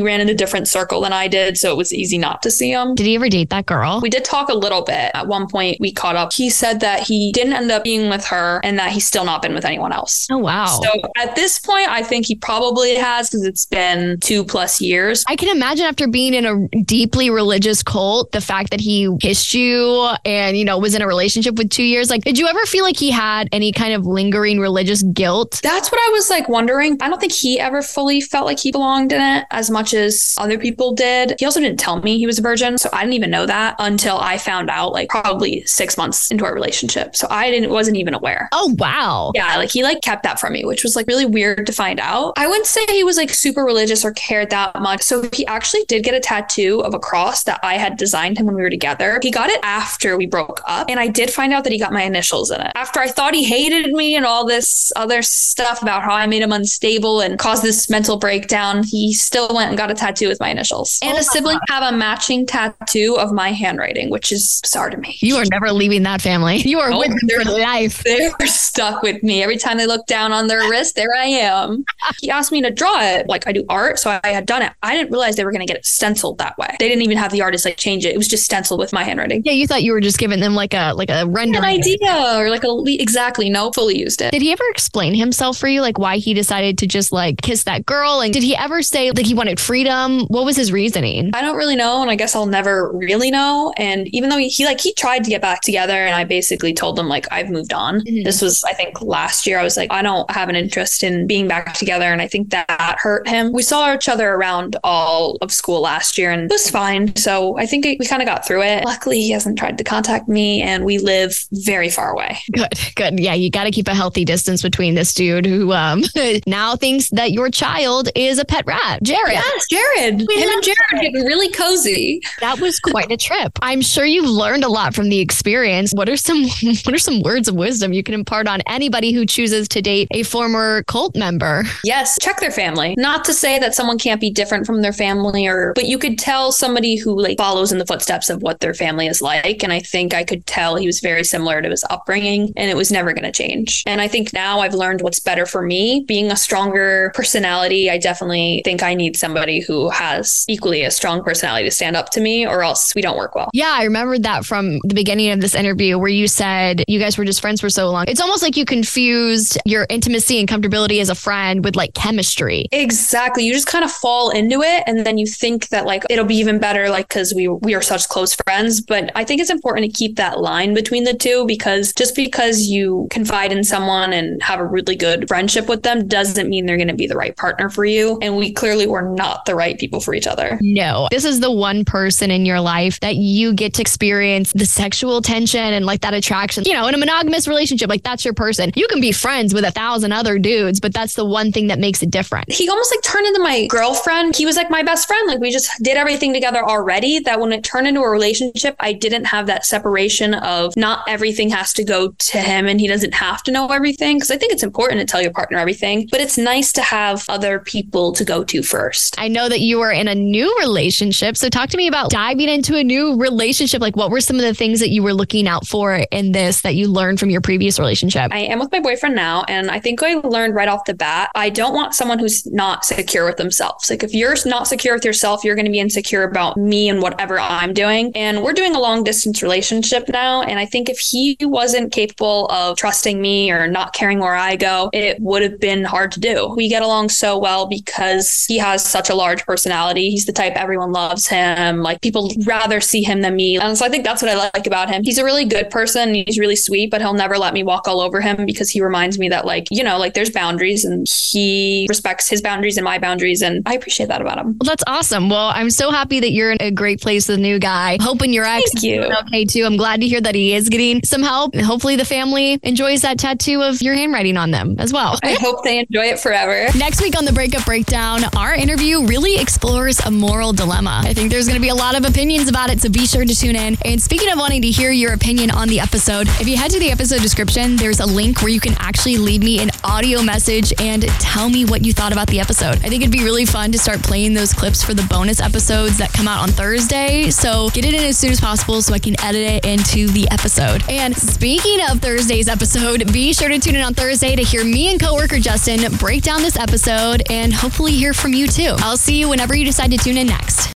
ran 0.00 0.20
in 0.20 0.28
a 0.28 0.34
different 0.34 0.68
circle 0.68 1.00
than 1.00 1.12
I 1.12 1.28
did. 1.28 1.58
So 1.58 1.70
it 1.72 1.76
was 1.76 1.92
easy 1.92 2.18
not 2.18 2.42
to 2.42 2.50
see 2.50 2.70
him. 2.70 2.94
Did 2.94 3.06
he 3.06 3.16
ever 3.16 3.28
date 3.28 3.50
that 3.50 3.66
girl? 3.66 4.00
We 4.00 4.10
did 4.10 4.24
talk 4.24 4.48
a 4.48 4.54
little 4.54 4.82
bit. 4.82 5.10
At 5.14 5.26
one 5.26 5.48
point, 5.48 5.78
we 5.80 5.92
caught 5.92 6.16
up. 6.16 6.32
He 6.32 6.50
said 6.50 6.80
that 6.80 7.00
he 7.00 7.32
didn't 7.32 7.54
end 7.54 7.70
up 7.70 7.84
being 7.84 8.08
with 8.08 8.24
her 8.26 8.60
and 8.64 8.78
that 8.78 8.92
he's 8.92 9.06
still 9.06 9.24
not 9.24 9.42
been 9.42 9.54
with 9.54 9.64
anyone 9.64 9.92
else. 9.92 10.26
oh, 10.30 10.38
wow. 10.38 10.66
So 10.66 10.90
at 11.16 11.34
this 11.34 11.58
point, 11.58 11.88
I 11.88 12.02
think 12.02 12.26
he 12.26 12.34
probably 12.34 12.94
has 12.94 13.30
because 13.30 13.44
it's 13.44 13.66
been 13.66 14.18
two 14.20 14.44
plus 14.44 14.61
years. 14.80 15.24
I 15.28 15.36
can 15.36 15.48
imagine 15.48 15.86
after 15.86 16.08
being 16.08 16.34
in 16.34 16.46
a 16.46 16.68
deeply 16.84 17.30
religious 17.30 17.82
cult, 17.82 18.32
the 18.32 18.40
fact 18.40 18.70
that 18.70 18.80
he 18.80 19.08
kissed 19.20 19.54
you 19.54 20.08
and, 20.24 20.56
you 20.56 20.64
know, 20.64 20.78
was 20.78 20.94
in 20.94 21.02
a 21.02 21.06
relationship 21.06 21.56
with 21.56 21.70
two 21.70 21.82
years. 21.82 22.10
Like, 22.10 22.24
did 22.24 22.38
you 22.38 22.46
ever 22.46 22.64
feel 22.66 22.84
like 22.84 22.96
he 22.96 23.10
had 23.10 23.48
any 23.52 23.72
kind 23.72 23.94
of 23.94 24.06
lingering 24.06 24.60
religious 24.60 25.02
guilt? 25.02 25.60
That's 25.62 25.90
what 25.90 26.00
I 26.00 26.12
was 26.12 26.30
like 26.30 26.48
wondering. 26.48 26.98
I 27.00 27.08
don't 27.08 27.20
think 27.20 27.32
he 27.32 27.58
ever 27.58 27.82
fully 27.82 28.20
felt 28.20 28.46
like 28.46 28.58
he 28.58 28.72
belonged 28.72 29.12
in 29.12 29.20
it 29.20 29.46
as 29.50 29.70
much 29.70 29.94
as 29.94 30.34
other 30.38 30.58
people 30.58 30.94
did. 30.94 31.34
He 31.38 31.44
also 31.44 31.60
didn't 31.60 31.78
tell 31.78 32.00
me 32.00 32.18
he 32.18 32.26
was 32.26 32.38
a 32.38 32.42
virgin. 32.42 32.78
So 32.78 32.88
I 32.92 33.00
didn't 33.00 33.14
even 33.14 33.30
know 33.30 33.46
that 33.46 33.76
until 33.78 34.18
I 34.18 34.38
found 34.38 34.70
out 34.70 34.92
like 34.92 35.08
probably 35.08 35.64
six 35.66 35.96
months 35.96 36.30
into 36.30 36.44
our 36.44 36.54
relationship. 36.54 37.16
So 37.16 37.26
I 37.30 37.50
didn't 37.50 37.70
wasn't 37.70 37.96
even 37.96 38.14
aware. 38.14 38.48
Oh, 38.52 38.74
wow. 38.78 39.32
Yeah, 39.34 39.56
like 39.56 39.70
he 39.70 39.82
like 39.82 40.02
kept 40.02 40.22
that 40.24 40.38
from 40.38 40.52
me, 40.52 40.64
which 40.64 40.82
was 40.82 40.96
like 40.96 41.06
really 41.06 41.26
weird 41.26 41.66
to 41.66 41.72
find 41.72 42.00
out. 42.00 42.34
I 42.36 42.46
wouldn't 42.46 42.66
say 42.66 42.84
he 42.88 43.04
was 43.04 43.16
like 43.16 43.30
super 43.30 43.64
religious 43.64 44.04
or 44.04 44.12
cared 44.12 44.50
that 44.52 44.80
much. 44.80 45.02
So 45.02 45.28
he 45.32 45.44
actually 45.46 45.84
did 45.88 46.04
get 46.04 46.14
a 46.14 46.20
tattoo 46.20 46.80
of 46.84 46.94
a 46.94 46.98
cross 46.98 47.44
that 47.44 47.58
I 47.62 47.74
had 47.74 47.96
designed 47.96 48.38
him 48.38 48.46
when 48.46 48.54
we 48.54 48.62
were 48.62 48.70
together. 48.70 49.18
He 49.22 49.30
got 49.30 49.50
it 49.50 49.60
after 49.64 50.16
we 50.16 50.26
broke 50.26 50.60
up, 50.66 50.88
and 50.88 51.00
I 51.00 51.08
did 51.08 51.30
find 51.30 51.52
out 51.52 51.64
that 51.64 51.72
he 51.72 51.78
got 51.78 51.92
my 51.92 52.02
initials 52.02 52.50
in 52.50 52.60
it. 52.60 52.70
After 52.74 53.00
I 53.00 53.08
thought 53.08 53.34
he 53.34 53.44
hated 53.44 53.92
me 53.92 54.14
and 54.14 54.24
all 54.24 54.46
this 54.46 54.92
other 54.96 55.22
stuff 55.22 55.82
about 55.82 56.02
how 56.02 56.14
I 56.14 56.26
made 56.26 56.42
him 56.42 56.52
unstable 56.52 57.20
and 57.20 57.38
caused 57.38 57.62
this 57.62 57.88
mental 57.90 58.16
breakdown, 58.18 58.84
he 58.84 59.12
still 59.12 59.48
went 59.54 59.70
and 59.70 59.78
got 59.78 59.90
a 59.90 59.94
tattoo 59.94 60.28
with 60.28 60.38
my 60.40 60.50
initials. 60.50 60.98
And 61.02 61.16
a 61.18 61.22
sibling 61.22 61.58
have 61.68 61.82
a 61.92 61.96
matching 61.96 62.46
tattoo 62.46 63.16
of 63.18 63.32
my 63.32 63.50
handwriting, 63.52 64.10
which 64.10 64.30
is 64.32 64.60
bizarre 64.62 64.90
to 64.90 64.96
me. 64.98 65.16
You 65.20 65.36
are 65.36 65.44
never 65.50 65.72
leaving 65.72 66.02
that 66.04 66.20
family. 66.20 66.58
You 66.58 66.78
are 66.80 66.90
Nope, 66.90 67.00
with 67.08 67.20
them 67.28 67.42
for 67.44 67.50
life. 67.50 68.02
they're 68.04 68.30
stuck 68.46 69.02
with 69.02 69.22
me. 69.22 69.42
Every 69.42 69.56
time 69.56 69.78
they 69.78 69.86
look 69.86 70.06
down 70.06 70.32
on 70.32 70.46
their 70.46 70.68
wrist, 70.70 70.94
there 70.94 71.08
I 71.18 71.24
am. 71.24 71.84
He 72.20 72.30
asked 72.30 72.52
me 72.52 72.60
to 72.62 72.70
draw 72.70 73.00
it. 73.02 73.28
Like 73.28 73.46
I 73.46 73.52
do 73.52 73.64
art, 73.68 73.98
so 73.98 74.18
I 74.22 74.28
had 74.28 74.41
done 74.46 74.62
it. 74.62 74.72
I 74.82 74.94
didn't 74.94 75.10
realize 75.10 75.36
they 75.36 75.44
were 75.44 75.52
going 75.52 75.66
to 75.66 75.70
get 75.70 75.76
it 75.76 75.86
stenciled 75.86 76.38
that 76.38 76.56
way. 76.58 76.74
They 76.78 76.88
didn't 76.88 77.02
even 77.02 77.18
have 77.18 77.32
the 77.32 77.42
artist 77.42 77.64
like 77.64 77.76
change 77.76 78.04
it. 78.04 78.14
It 78.14 78.18
was 78.18 78.28
just 78.28 78.44
stenciled 78.44 78.80
with 78.80 78.92
my 78.92 79.04
handwriting. 79.04 79.42
Yeah, 79.44 79.52
you 79.52 79.66
thought 79.66 79.82
you 79.82 79.92
were 79.92 80.00
just 80.00 80.18
giving 80.18 80.40
them 80.40 80.54
like 80.54 80.74
a 80.74 80.92
like 80.94 81.10
a 81.10 81.22
An 81.26 81.56
idea 81.64 81.98
or 82.36 82.50
like 82.50 82.64
a 82.64 82.68
le- 82.68 82.90
exactly 82.92 83.48
no 83.50 83.72
fully 83.72 83.98
used 83.98 84.22
it. 84.22 84.32
Did 84.32 84.42
he 84.42 84.52
ever 84.52 84.64
explain 84.70 85.14
himself 85.14 85.58
for 85.58 85.68
you, 85.68 85.80
like 85.80 85.98
why 85.98 86.18
he 86.18 86.34
decided 86.34 86.78
to 86.78 86.86
just 86.86 87.12
like 87.12 87.40
kiss 87.42 87.64
that 87.64 87.86
girl? 87.86 88.20
And 88.20 88.32
did 88.32 88.42
he 88.42 88.56
ever 88.56 88.82
say 88.82 89.10
like 89.10 89.26
he 89.26 89.34
wanted 89.34 89.58
freedom? 89.60 90.26
What 90.26 90.44
was 90.44 90.56
his 90.56 90.72
reasoning? 90.72 91.30
I 91.34 91.40
don't 91.42 91.56
really 91.56 91.76
know, 91.76 92.02
and 92.02 92.10
I 92.10 92.16
guess 92.16 92.34
I'll 92.34 92.46
never 92.46 92.90
really 92.92 93.30
know. 93.30 93.72
And 93.76 94.08
even 94.14 94.30
though 94.30 94.36
he, 94.38 94.48
he 94.48 94.64
like 94.64 94.80
he 94.80 94.92
tried 94.94 95.24
to 95.24 95.30
get 95.30 95.40
back 95.40 95.60
together, 95.62 95.94
and 95.94 96.14
I 96.14 96.24
basically 96.24 96.74
told 96.74 96.98
him 96.98 97.08
like 97.08 97.26
I've 97.32 97.50
moved 97.50 97.72
on. 97.72 98.00
Mhm. 98.00 98.24
This 98.24 98.40
was 98.42 98.64
I 98.64 98.72
think 98.74 99.00
last 99.02 99.46
year. 99.46 99.58
I 99.58 99.62
was 99.62 99.76
like 99.76 99.92
I 99.92 100.02
don't 100.02 100.30
have 100.30 100.48
an 100.48 100.56
interest 100.56 101.02
in 101.02 101.26
being 101.26 101.48
back 101.48 101.74
together, 101.74 102.06
and 102.12 102.20
I 102.20 102.28
think 102.28 102.50
that 102.50 102.98
hurt 102.98 103.26
him. 103.28 103.52
We 103.52 103.62
saw 103.62 103.94
each 103.94 104.08
other 104.08 104.31
around 104.32 104.76
all 104.84 105.38
of 105.40 105.52
school 105.52 105.80
last 105.80 106.18
year, 106.18 106.30
and 106.30 106.42
it 106.42 106.50
was 106.50 106.70
fine. 106.70 107.14
So 107.16 107.58
I 107.58 107.66
think 107.66 107.84
we 107.84 108.06
kind 108.06 108.22
of 108.22 108.26
got 108.26 108.46
through 108.46 108.62
it. 108.62 108.84
Luckily, 108.84 109.20
he 109.20 109.30
hasn't 109.30 109.58
tried 109.58 109.78
to 109.78 109.84
contact 109.84 110.28
me, 110.28 110.62
and 110.62 110.84
we 110.84 110.98
live 110.98 111.38
very 111.52 111.90
far 111.90 112.12
away. 112.12 112.38
Good, 112.52 112.72
good. 112.96 113.20
Yeah, 113.20 113.34
you 113.34 113.50
got 113.50 113.64
to 113.64 113.70
keep 113.70 113.88
a 113.88 113.94
healthy 113.94 114.24
distance 114.24 114.62
between 114.62 114.94
this 114.94 115.14
dude 115.14 115.46
who 115.46 115.72
um 115.72 116.02
now 116.46 116.76
thinks 116.76 117.10
that 117.10 117.32
your 117.32 117.50
child 117.50 118.08
is 118.14 118.38
a 118.38 118.44
pet 118.44 118.64
rat, 118.66 119.02
Jared. 119.02 119.32
Yes, 119.32 119.66
Jared. 119.70 120.24
We 120.26 120.34
Him 120.34 120.48
and 120.48 120.62
Jared 120.62 120.76
getting 121.00 121.24
really 121.24 121.50
cozy. 121.50 122.20
That 122.40 122.60
was 122.60 122.78
quite 122.80 123.10
a 123.10 123.16
trip. 123.16 123.58
I'm 123.62 123.80
sure 123.80 124.04
you've 124.04 124.28
learned 124.28 124.64
a 124.64 124.68
lot 124.68 124.94
from 124.94 125.08
the 125.08 125.20
experience. 125.20 125.92
What 125.92 126.08
are 126.08 126.16
some 126.16 126.42
what 126.84 126.94
are 126.94 126.98
some 126.98 127.22
words 127.22 127.48
of 127.48 127.54
wisdom 127.54 127.92
you 127.92 128.02
can 128.02 128.14
impart 128.14 128.48
on 128.48 128.60
anybody 128.66 129.12
who 129.12 129.26
chooses 129.26 129.68
to 129.68 129.82
date 129.82 130.08
a 130.12 130.22
former 130.22 130.82
cult 130.84 131.16
member? 131.16 131.64
Yes, 131.84 132.16
check 132.20 132.40
their 132.40 132.50
family. 132.50 132.94
Not 132.98 133.24
to 133.26 133.34
say 133.34 133.58
that 133.58 133.74
someone 133.74 133.98
can't 133.98 134.20
be 134.22 134.30
different 134.30 134.64
from 134.64 134.80
their 134.80 134.92
family 134.92 135.46
or 135.46 135.72
but 135.74 135.86
you 135.86 135.98
could 135.98 136.18
tell 136.18 136.52
somebody 136.52 136.96
who 136.96 137.20
like 137.20 137.36
follows 137.36 137.72
in 137.72 137.78
the 137.78 137.84
footsteps 137.84 138.30
of 138.30 138.40
what 138.40 138.60
their 138.60 138.72
family 138.72 139.08
is 139.08 139.20
like 139.20 139.62
and 139.62 139.72
I 139.72 139.80
think 139.80 140.14
I 140.14 140.22
could 140.24 140.46
tell 140.46 140.76
he 140.76 140.86
was 140.86 141.00
very 141.00 141.24
similar 141.24 141.60
to 141.60 141.68
his 141.68 141.84
upbringing 141.90 142.52
and 142.56 142.70
it 142.70 142.76
was 142.76 142.92
never 142.92 143.12
going 143.12 143.24
to 143.24 143.32
change. 143.32 143.82
And 143.86 144.00
I 144.00 144.06
think 144.06 144.32
now 144.32 144.60
I've 144.60 144.74
learned 144.74 145.00
what's 145.00 145.18
better 145.18 145.44
for 145.44 145.62
me. 145.62 146.04
Being 146.06 146.30
a 146.30 146.36
stronger 146.36 147.10
personality, 147.14 147.90
I 147.90 147.98
definitely 147.98 148.62
think 148.64 148.82
I 148.82 148.94
need 148.94 149.16
somebody 149.16 149.60
who 149.60 149.90
has 149.90 150.44
equally 150.48 150.82
a 150.82 150.90
strong 150.90 151.24
personality 151.24 151.64
to 151.64 151.74
stand 151.74 151.96
up 151.96 152.10
to 152.10 152.20
me 152.20 152.46
or 152.46 152.62
else 152.62 152.94
we 152.94 153.02
don't 153.02 153.16
work 153.16 153.34
well. 153.34 153.50
Yeah, 153.52 153.74
I 153.76 153.82
remembered 153.84 154.22
that 154.22 154.44
from 154.44 154.78
the 154.84 154.94
beginning 154.94 155.30
of 155.30 155.40
this 155.40 155.54
interview 155.54 155.98
where 155.98 156.08
you 156.08 156.28
said 156.28 156.84
you 156.86 157.00
guys 157.00 157.18
were 157.18 157.24
just 157.24 157.40
friends 157.40 157.60
for 157.60 157.70
so 157.70 157.90
long. 157.90 158.04
It's 158.06 158.20
almost 158.20 158.42
like 158.42 158.56
you 158.56 158.64
confused 158.64 159.58
your 159.64 159.86
intimacy 159.90 160.38
and 160.38 160.48
comfortability 160.48 161.00
as 161.00 161.08
a 161.08 161.14
friend 161.14 161.64
with 161.64 161.74
like 161.74 161.94
chemistry. 161.94 162.66
Exactly. 162.70 163.44
You 163.44 163.52
just 163.52 163.66
kind 163.66 163.84
of 163.84 163.90
fall 163.90 164.11
into 164.30 164.62
it 164.62 164.84
and 164.86 165.04
then 165.04 165.18
you 165.18 165.26
think 165.26 165.68
that 165.68 165.86
like 165.86 166.04
it'll 166.10 166.24
be 166.24 166.36
even 166.36 166.58
better 166.58 166.88
like 166.88 167.08
cuz 167.08 167.34
we 167.34 167.48
we 167.48 167.74
are 167.74 167.82
such 167.82 168.08
close 168.08 168.34
friends, 168.34 168.80
but 168.80 169.10
I 169.14 169.24
think 169.24 169.40
it's 169.40 169.50
important 169.50 169.86
to 169.86 169.92
keep 169.92 170.16
that 170.16 170.40
line 170.40 170.74
between 170.74 171.04
the 171.04 171.14
two 171.14 171.46
because 171.46 171.92
just 171.92 172.14
because 172.14 172.66
you 172.66 173.08
confide 173.10 173.52
in 173.52 173.64
someone 173.64 174.12
and 174.12 174.42
have 174.42 174.60
a 174.60 174.64
really 174.64 174.96
good 174.96 175.28
friendship 175.28 175.68
with 175.68 175.82
them 175.82 176.06
doesn't 176.08 176.48
mean 176.48 176.66
they're 176.66 176.76
going 176.76 176.88
to 176.88 176.94
be 176.94 177.06
the 177.06 177.16
right 177.16 177.36
partner 177.36 177.70
for 177.70 177.84
you 177.84 178.18
and 178.22 178.36
we 178.36 178.52
clearly 178.52 178.86
were 178.86 179.02
not 179.02 179.44
the 179.46 179.54
right 179.54 179.78
people 179.78 180.00
for 180.00 180.14
each 180.14 180.26
other. 180.26 180.58
No, 180.60 181.08
this 181.10 181.24
is 181.24 181.40
the 181.40 181.50
one 181.50 181.84
person 181.84 182.30
in 182.30 182.46
your 182.46 182.60
life 182.60 183.00
that 183.00 183.16
you 183.16 183.54
get 183.54 183.74
to 183.74 183.82
experience 183.82 184.52
the 184.52 184.66
sexual 184.66 185.22
tension 185.22 185.60
and 185.60 185.86
like 185.86 186.00
that 186.00 186.14
attraction. 186.14 186.64
You 186.64 186.74
know, 186.74 186.86
in 186.86 186.94
a 186.94 186.98
monogamous 186.98 187.48
relationship, 187.48 187.88
like 187.88 188.02
that's 188.02 188.24
your 188.24 188.34
person. 188.34 188.72
You 188.74 188.86
can 188.88 189.00
be 189.00 189.12
friends 189.12 189.54
with 189.54 189.64
a 189.64 189.70
thousand 189.70 190.12
other 190.12 190.38
dudes, 190.38 190.80
but 190.80 190.92
that's 190.92 191.14
the 191.14 191.24
one 191.24 191.52
thing 191.52 191.68
that 191.68 191.78
makes 191.78 192.02
it 192.02 192.10
different. 192.10 192.50
He 192.50 192.68
almost 192.68 192.92
like 192.94 193.02
turned 193.02 193.26
into 193.26 193.40
my 193.40 193.66
girlfriend. 193.92 194.36
He 194.36 194.46
was 194.46 194.56
like 194.56 194.70
my 194.70 194.82
best 194.82 195.06
friend. 195.06 195.28
Like 195.28 195.40
we 195.40 195.50
just 195.50 195.70
did 195.82 195.96
everything 195.96 196.32
together 196.32 196.64
already. 196.64 197.18
That 197.18 197.40
when 197.40 197.52
it 197.52 197.62
turned 197.62 197.86
into 197.86 198.00
a 198.00 198.08
relationship, 198.08 198.74
I 198.80 198.92
didn't 198.92 199.24
have 199.26 199.46
that 199.46 199.66
separation 199.66 200.34
of 200.34 200.74
not 200.76 201.06
everything 201.08 201.50
has 201.50 201.72
to 201.74 201.84
go 201.84 202.08
to 202.10 202.38
him 202.38 202.66
and 202.66 202.80
he 202.80 202.88
doesn't 202.88 203.12
have 203.14 203.42
to 203.44 203.52
know 203.52 203.68
everything. 203.68 204.18
Cause 204.18 204.30
I 204.30 204.38
think 204.38 204.52
it's 204.52 204.62
important 204.62 205.00
to 205.00 205.06
tell 205.06 205.20
your 205.20 205.32
partner 205.32 205.58
everything, 205.58 206.08
but 206.10 206.20
it's 206.20 206.38
nice 206.38 206.72
to 206.72 206.82
have 206.82 207.24
other 207.28 207.58
people 207.58 208.12
to 208.12 208.24
go 208.24 208.44
to 208.44 208.62
first. 208.62 209.18
I 209.18 209.28
know 209.28 209.48
that 209.48 209.60
you 209.60 209.78
were 209.78 209.92
in 209.92 210.08
a 210.08 210.14
new 210.14 210.54
relationship. 210.60 211.36
So 211.36 211.48
talk 211.48 211.68
to 211.70 211.76
me 211.76 211.86
about 211.86 212.10
diving 212.10 212.48
into 212.48 212.76
a 212.76 212.84
new 212.84 213.20
relationship. 213.20 213.82
Like 213.82 213.96
what 213.96 214.10
were 214.10 214.20
some 214.20 214.36
of 214.36 214.42
the 214.42 214.54
things 214.54 214.80
that 214.80 214.90
you 214.90 215.02
were 215.02 215.14
looking 215.14 215.46
out 215.46 215.66
for 215.66 215.94
in 216.10 216.32
this 216.32 216.62
that 216.62 216.76
you 216.76 216.88
learned 216.88 217.20
from 217.20 217.28
your 217.28 217.42
previous 217.42 217.78
relationship? 217.78 218.32
I 218.32 218.40
am 218.40 218.58
with 218.58 218.72
my 218.72 218.80
boyfriend 218.80 219.14
now, 219.14 219.44
and 219.48 219.70
I 219.70 219.80
think 219.80 220.02
I 220.02 220.14
learned 220.14 220.54
right 220.54 220.68
off 220.68 220.84
the 220.86 220.94
bat 220.94 221.30
I 221.34 221.50
don't 221.50 221.74
want 221.74 221.94
someone 221.94 222.18
who's 222.18 222.46
not 222.46 222.84
secure 222.84 223.26
with 223.26 223.36
themselves. 223.36 223.81
Like, 223.90 224.02
if 224.02 224.14
you're 224.14 224.34
not 224.46 224.66
secure 224.66 224.94
with 224.94 225.04
yourself, 225.04 225.44
you're 225.44 225.54
going 225.54 225.66
to 225.66 225.72
be 225.72 225.80
insecure 225.80 226.22
about 226.22 226.56
me 226.56 226.88
and 226.88 227.02
whatever 227.02 227.38
I'm 227.38 227.72
doing. 227.72 228.12
And 228.14 228.42
we're 228.42 228.52
doing 228.52 228.74
a 228.74 228.80
long 228.80 229.04
distance 229.04 229.42
relationship 229.42 230.08
now. 230.08 230.42
And 230.42 230.58
I 230.58 230.66
think 230.66 230.88
if 230.88 230.98
he 230.98 231.36
wasn't 231.40 231.92
capable 231.92 232.46
of 232.46 232.76
trusting 232.78 233.20
me 233.20 233.50
or 233.50 233.66
not 233.66 233.92
caring 233.92 234.18
where 234.18 234.34
I 234.34 234.56
go, 234.56 234.90
it 234.92 235.20
would 235.20 235.42
have 235.42 235.60
been 235.60 235.84
hard 235.84 236.12
to 236.12 236.20
do. 236.20 236.52
We 236.56 236.68
get 236.68 236.82
along 236.82 237.10
so 237.10 237.38
well 237.38 237.66
because 237.66 238.44
he 238.44 238.58
has 238.58 238.84
such 238.84 239.10
a 239.10 239.14
large 239.14 239.44
personality. 239.44 240.10
He's 240.10 240.26
the 240.26 240.32
type 240.32 240.54
everyone 240.54 240.92
loves 240.92 241.26
him. 241.26 241.82
Like, 241.82 242.00
people 242.00 242.30
rather 242.44 242.80
see 242.80 243.02
him 243.02 243.20
than 243.20 243.36
me. 243.36 243.58
And 243.58 243.76
so 243.76 243.84
I 243.84 243.88
think 243.88 244.04
that's 244.04 244.22
what 244.22 244.30
I 244.30 244.50
like 244.54 244.66
about 244.66 244.88
him. 244.88 245.02
He's 245.02 245.18
a 245.18 245.24
really 245.24 245.44
good 245.44 245.70
person. 245.70 246.14
He's 246.14 246.38
really 246.38 246.56
sweet, 246.56 246.90
but 246.90 247.00
he'll 247.00 247.14
never 247.14 247.38
let 247.38 247.54
me 247.54 247.62
walk 247.62 247.88
all 247.88 248.00
over 248.00 248.20
him 248.20 248.46
because 248.46 248.70
he 248.70 248.80
reminds 248.80 249.18
me 249.18 249.28
that, 249.28 249.44
like, 249.44 249.66
you 249.70 249.82
know, 249.82 249.98
like 249.98 250.14
there's 250.14 250.30
boundaries 250.30 250.84
and 250.84 251.06
he 251.08 251.86
respects 251.88 252.28
his 252.28 252.40
boundaries 252.40 252.76
and 252.76 252.84
my 252.84 252.98
boundaries. 252.98 253.42
And 253.42 253.62
appreciate 253.74 254.06
that 254.06 254.20
about 254.20 254.38
him. 254.38 254.56
Well, 254.60 254.66
that's 254.66 254.84
awesome. 254.86 255.28
Well, 255.28 255.50
I'm 255.54 255.70
so 255.70 255.90
happy 255.90 256.20
that 256.20 256.32
you're 256.32 256.50
in 256.50 256.58
a 256.60 256.70
great 256.70 257.00
place 257.00 257.28
with 257.28 257.38
a 257.38 257.40
new 257.40 257.58
guy. 257.58 257.98
Hoping 258.00 258.32
your 258.32 258.44
ex 258.44 258.70
Thank 258.72 258.84
you. 258.84 259.02
okay 259.02 259.44
too. 259.44 259.64
I'm 259.64 259.76
glad 259.76 260.00
to 260.00 260.08
hear 260.08 260.20
that 260.20 260.34
he 260.34 260.54
is 260.54 260.68
getting 260.68 261.02
some 261.04 261.22
help. 261.22 261.54
And 261.54 261.64
hopefully 261.64 261.96
the 261.96 262.04
family 262.04 262.58
enjoys 262.62 263.02
that 263.02 263.18
tattoo 263.18 263.62
of 263.62 263.82
your 263.82 263.94
handwriting 263.94 264.36
on 264.36 264.50
them 264.50 264.76
as 264.78 264.92
well. 264.92 265.18
I 265.22 265.34
hope 265.34 265.64
they 265.64 265.80
enjoy 265.80 266.06
it 266.06 266.18
forever. 266.18 266.66
Next 266.76 267.00
week 267.02 267.16
on 267.16 267.24
the 267.24 267.32
Breakup 267.32 267.64
Breakdown, 267.64 268.20
our 268.36 268.54
interview 268.54 269.04
really 269.06 269.38
explores 269.38 270.00
a 270.00 270.10
moral 270.10 270.52
dilemma. 270.52 271.02
I 271.04 271.14
think 271.14 271.30
there's 271.30 271.46
going 271.46 271.58
to 271.58 271.62
be 271.62 271.70
a 271.70 271.74
lot 271.74 271.96
of 271.96 272.04
opinions 272.04 272.48
about 272.48 272.70
it, 272.70 272.80
so 272.80 272.88
be 272.88 273.06
sure 273.06 273.24
to 273.24 273.34
tune 273.34 273.56
in. 273.56 273.76
And 273.84 274.00
speaking 274.00 274.30
of 274.30 274.38
wanting 274.38 274.62
to 274.62 274.70
hear 274.70 274.90
your 274.90 275.12
opinion, 275.12 275.42
on 275.50 275.68
the 275.68 275.80
episode. 275.80 276.28
If 276.40 276.48
you 276.48 276.56
head 276.56 276.70
to 276.72 276.78
the 276.78 276.90
episode 276.90 277.20
description, 277.20 277.76
there's 277.76 278.00
a 278.00 278.06
link 278.06 278.42
where 278.42 278.50
you 278.50 278.60
can 278.60 278.74
actually 278.78 279.16
leave 279.16 279.42
me 279.42 279.60
an 279.60 279.70
audio 279.84 280.22
message 280.22 280.72
and 280.80 281.02
tell 281.20 281.48
me 281.48 281.64
what 281.64 281.84
you 281.84 281.92
thought 281.92 282.12
about 282.12 282.28
the 282.28 282.40
episode. 282.40 282.76
I 282.76 282.88
think 282.88 283.02
it'd 283.02 283.12
be 283.12 283.24
really 283.24 283.44
fun 283.62 283.70
to 283.70 283.78
start 283.78 284.02
playing 284.02 284.34
those 284.34 284.52
clips 284.52 284.82
for 284.82 284.92
the 284.92 285.04
bonus 285.04 285.40
episodes 285.40 285.96
that 285.96 286.12
come 286.12 286.26
out 286.26 286.42
on 286.42 286.48
Thursday. 286.48 287.30
So 287.30 287.70
get 287.70 287.84
it 287.84 287.94
in 287.94 288.00
as 288.00 288.18
soon 288.18 288.32
as 288.32 288.40
possible 288.40 288.82
so 288.82 288.92
I 288.92 288.98
can 288.98 289.14
edit 289.22 289.42
it 289.42 289.64
into 289.64 290.08
the 290.08 290.26
episode. 290.32 290.82
And 290.88 291.16
speaking 291.16 291.78
of 291.88 292.00
Thursday's 292.00 292.48
episode, 292.48 293.12
be 293.12 293.32
sure 293.32 293.48
to 293.48 293.60
tune 293.60 293.76
in 293.76 293.82
on 293.82 293.94
Thursday 293.94 294.34
to 294.34 294.42
hear 294.42 294.64
me 294.64 294.90
and 294.90 295.00
coworker 295.00 295.38
Justin 295.38 295.80
break 295.98 296.24
down 296.24 296.42
this 296.42 296.56
episode 296.56 297.22
and 297.30 297.52
hopefully 297.52 297.92
hear 297.92 298.12
from 298.12 298.34
you 298.34 298.48
too. 298.48 298.74
I'll 298.78 298.96
see 298.96 299.20
you 299.20 299.28
whenever 299.28 299.54
you 299.54 299.64
decide 299.64 299.92
to 299.92 299.96
tune 299.96 300.16
in 300.18 300.26
next. 300.26 300.68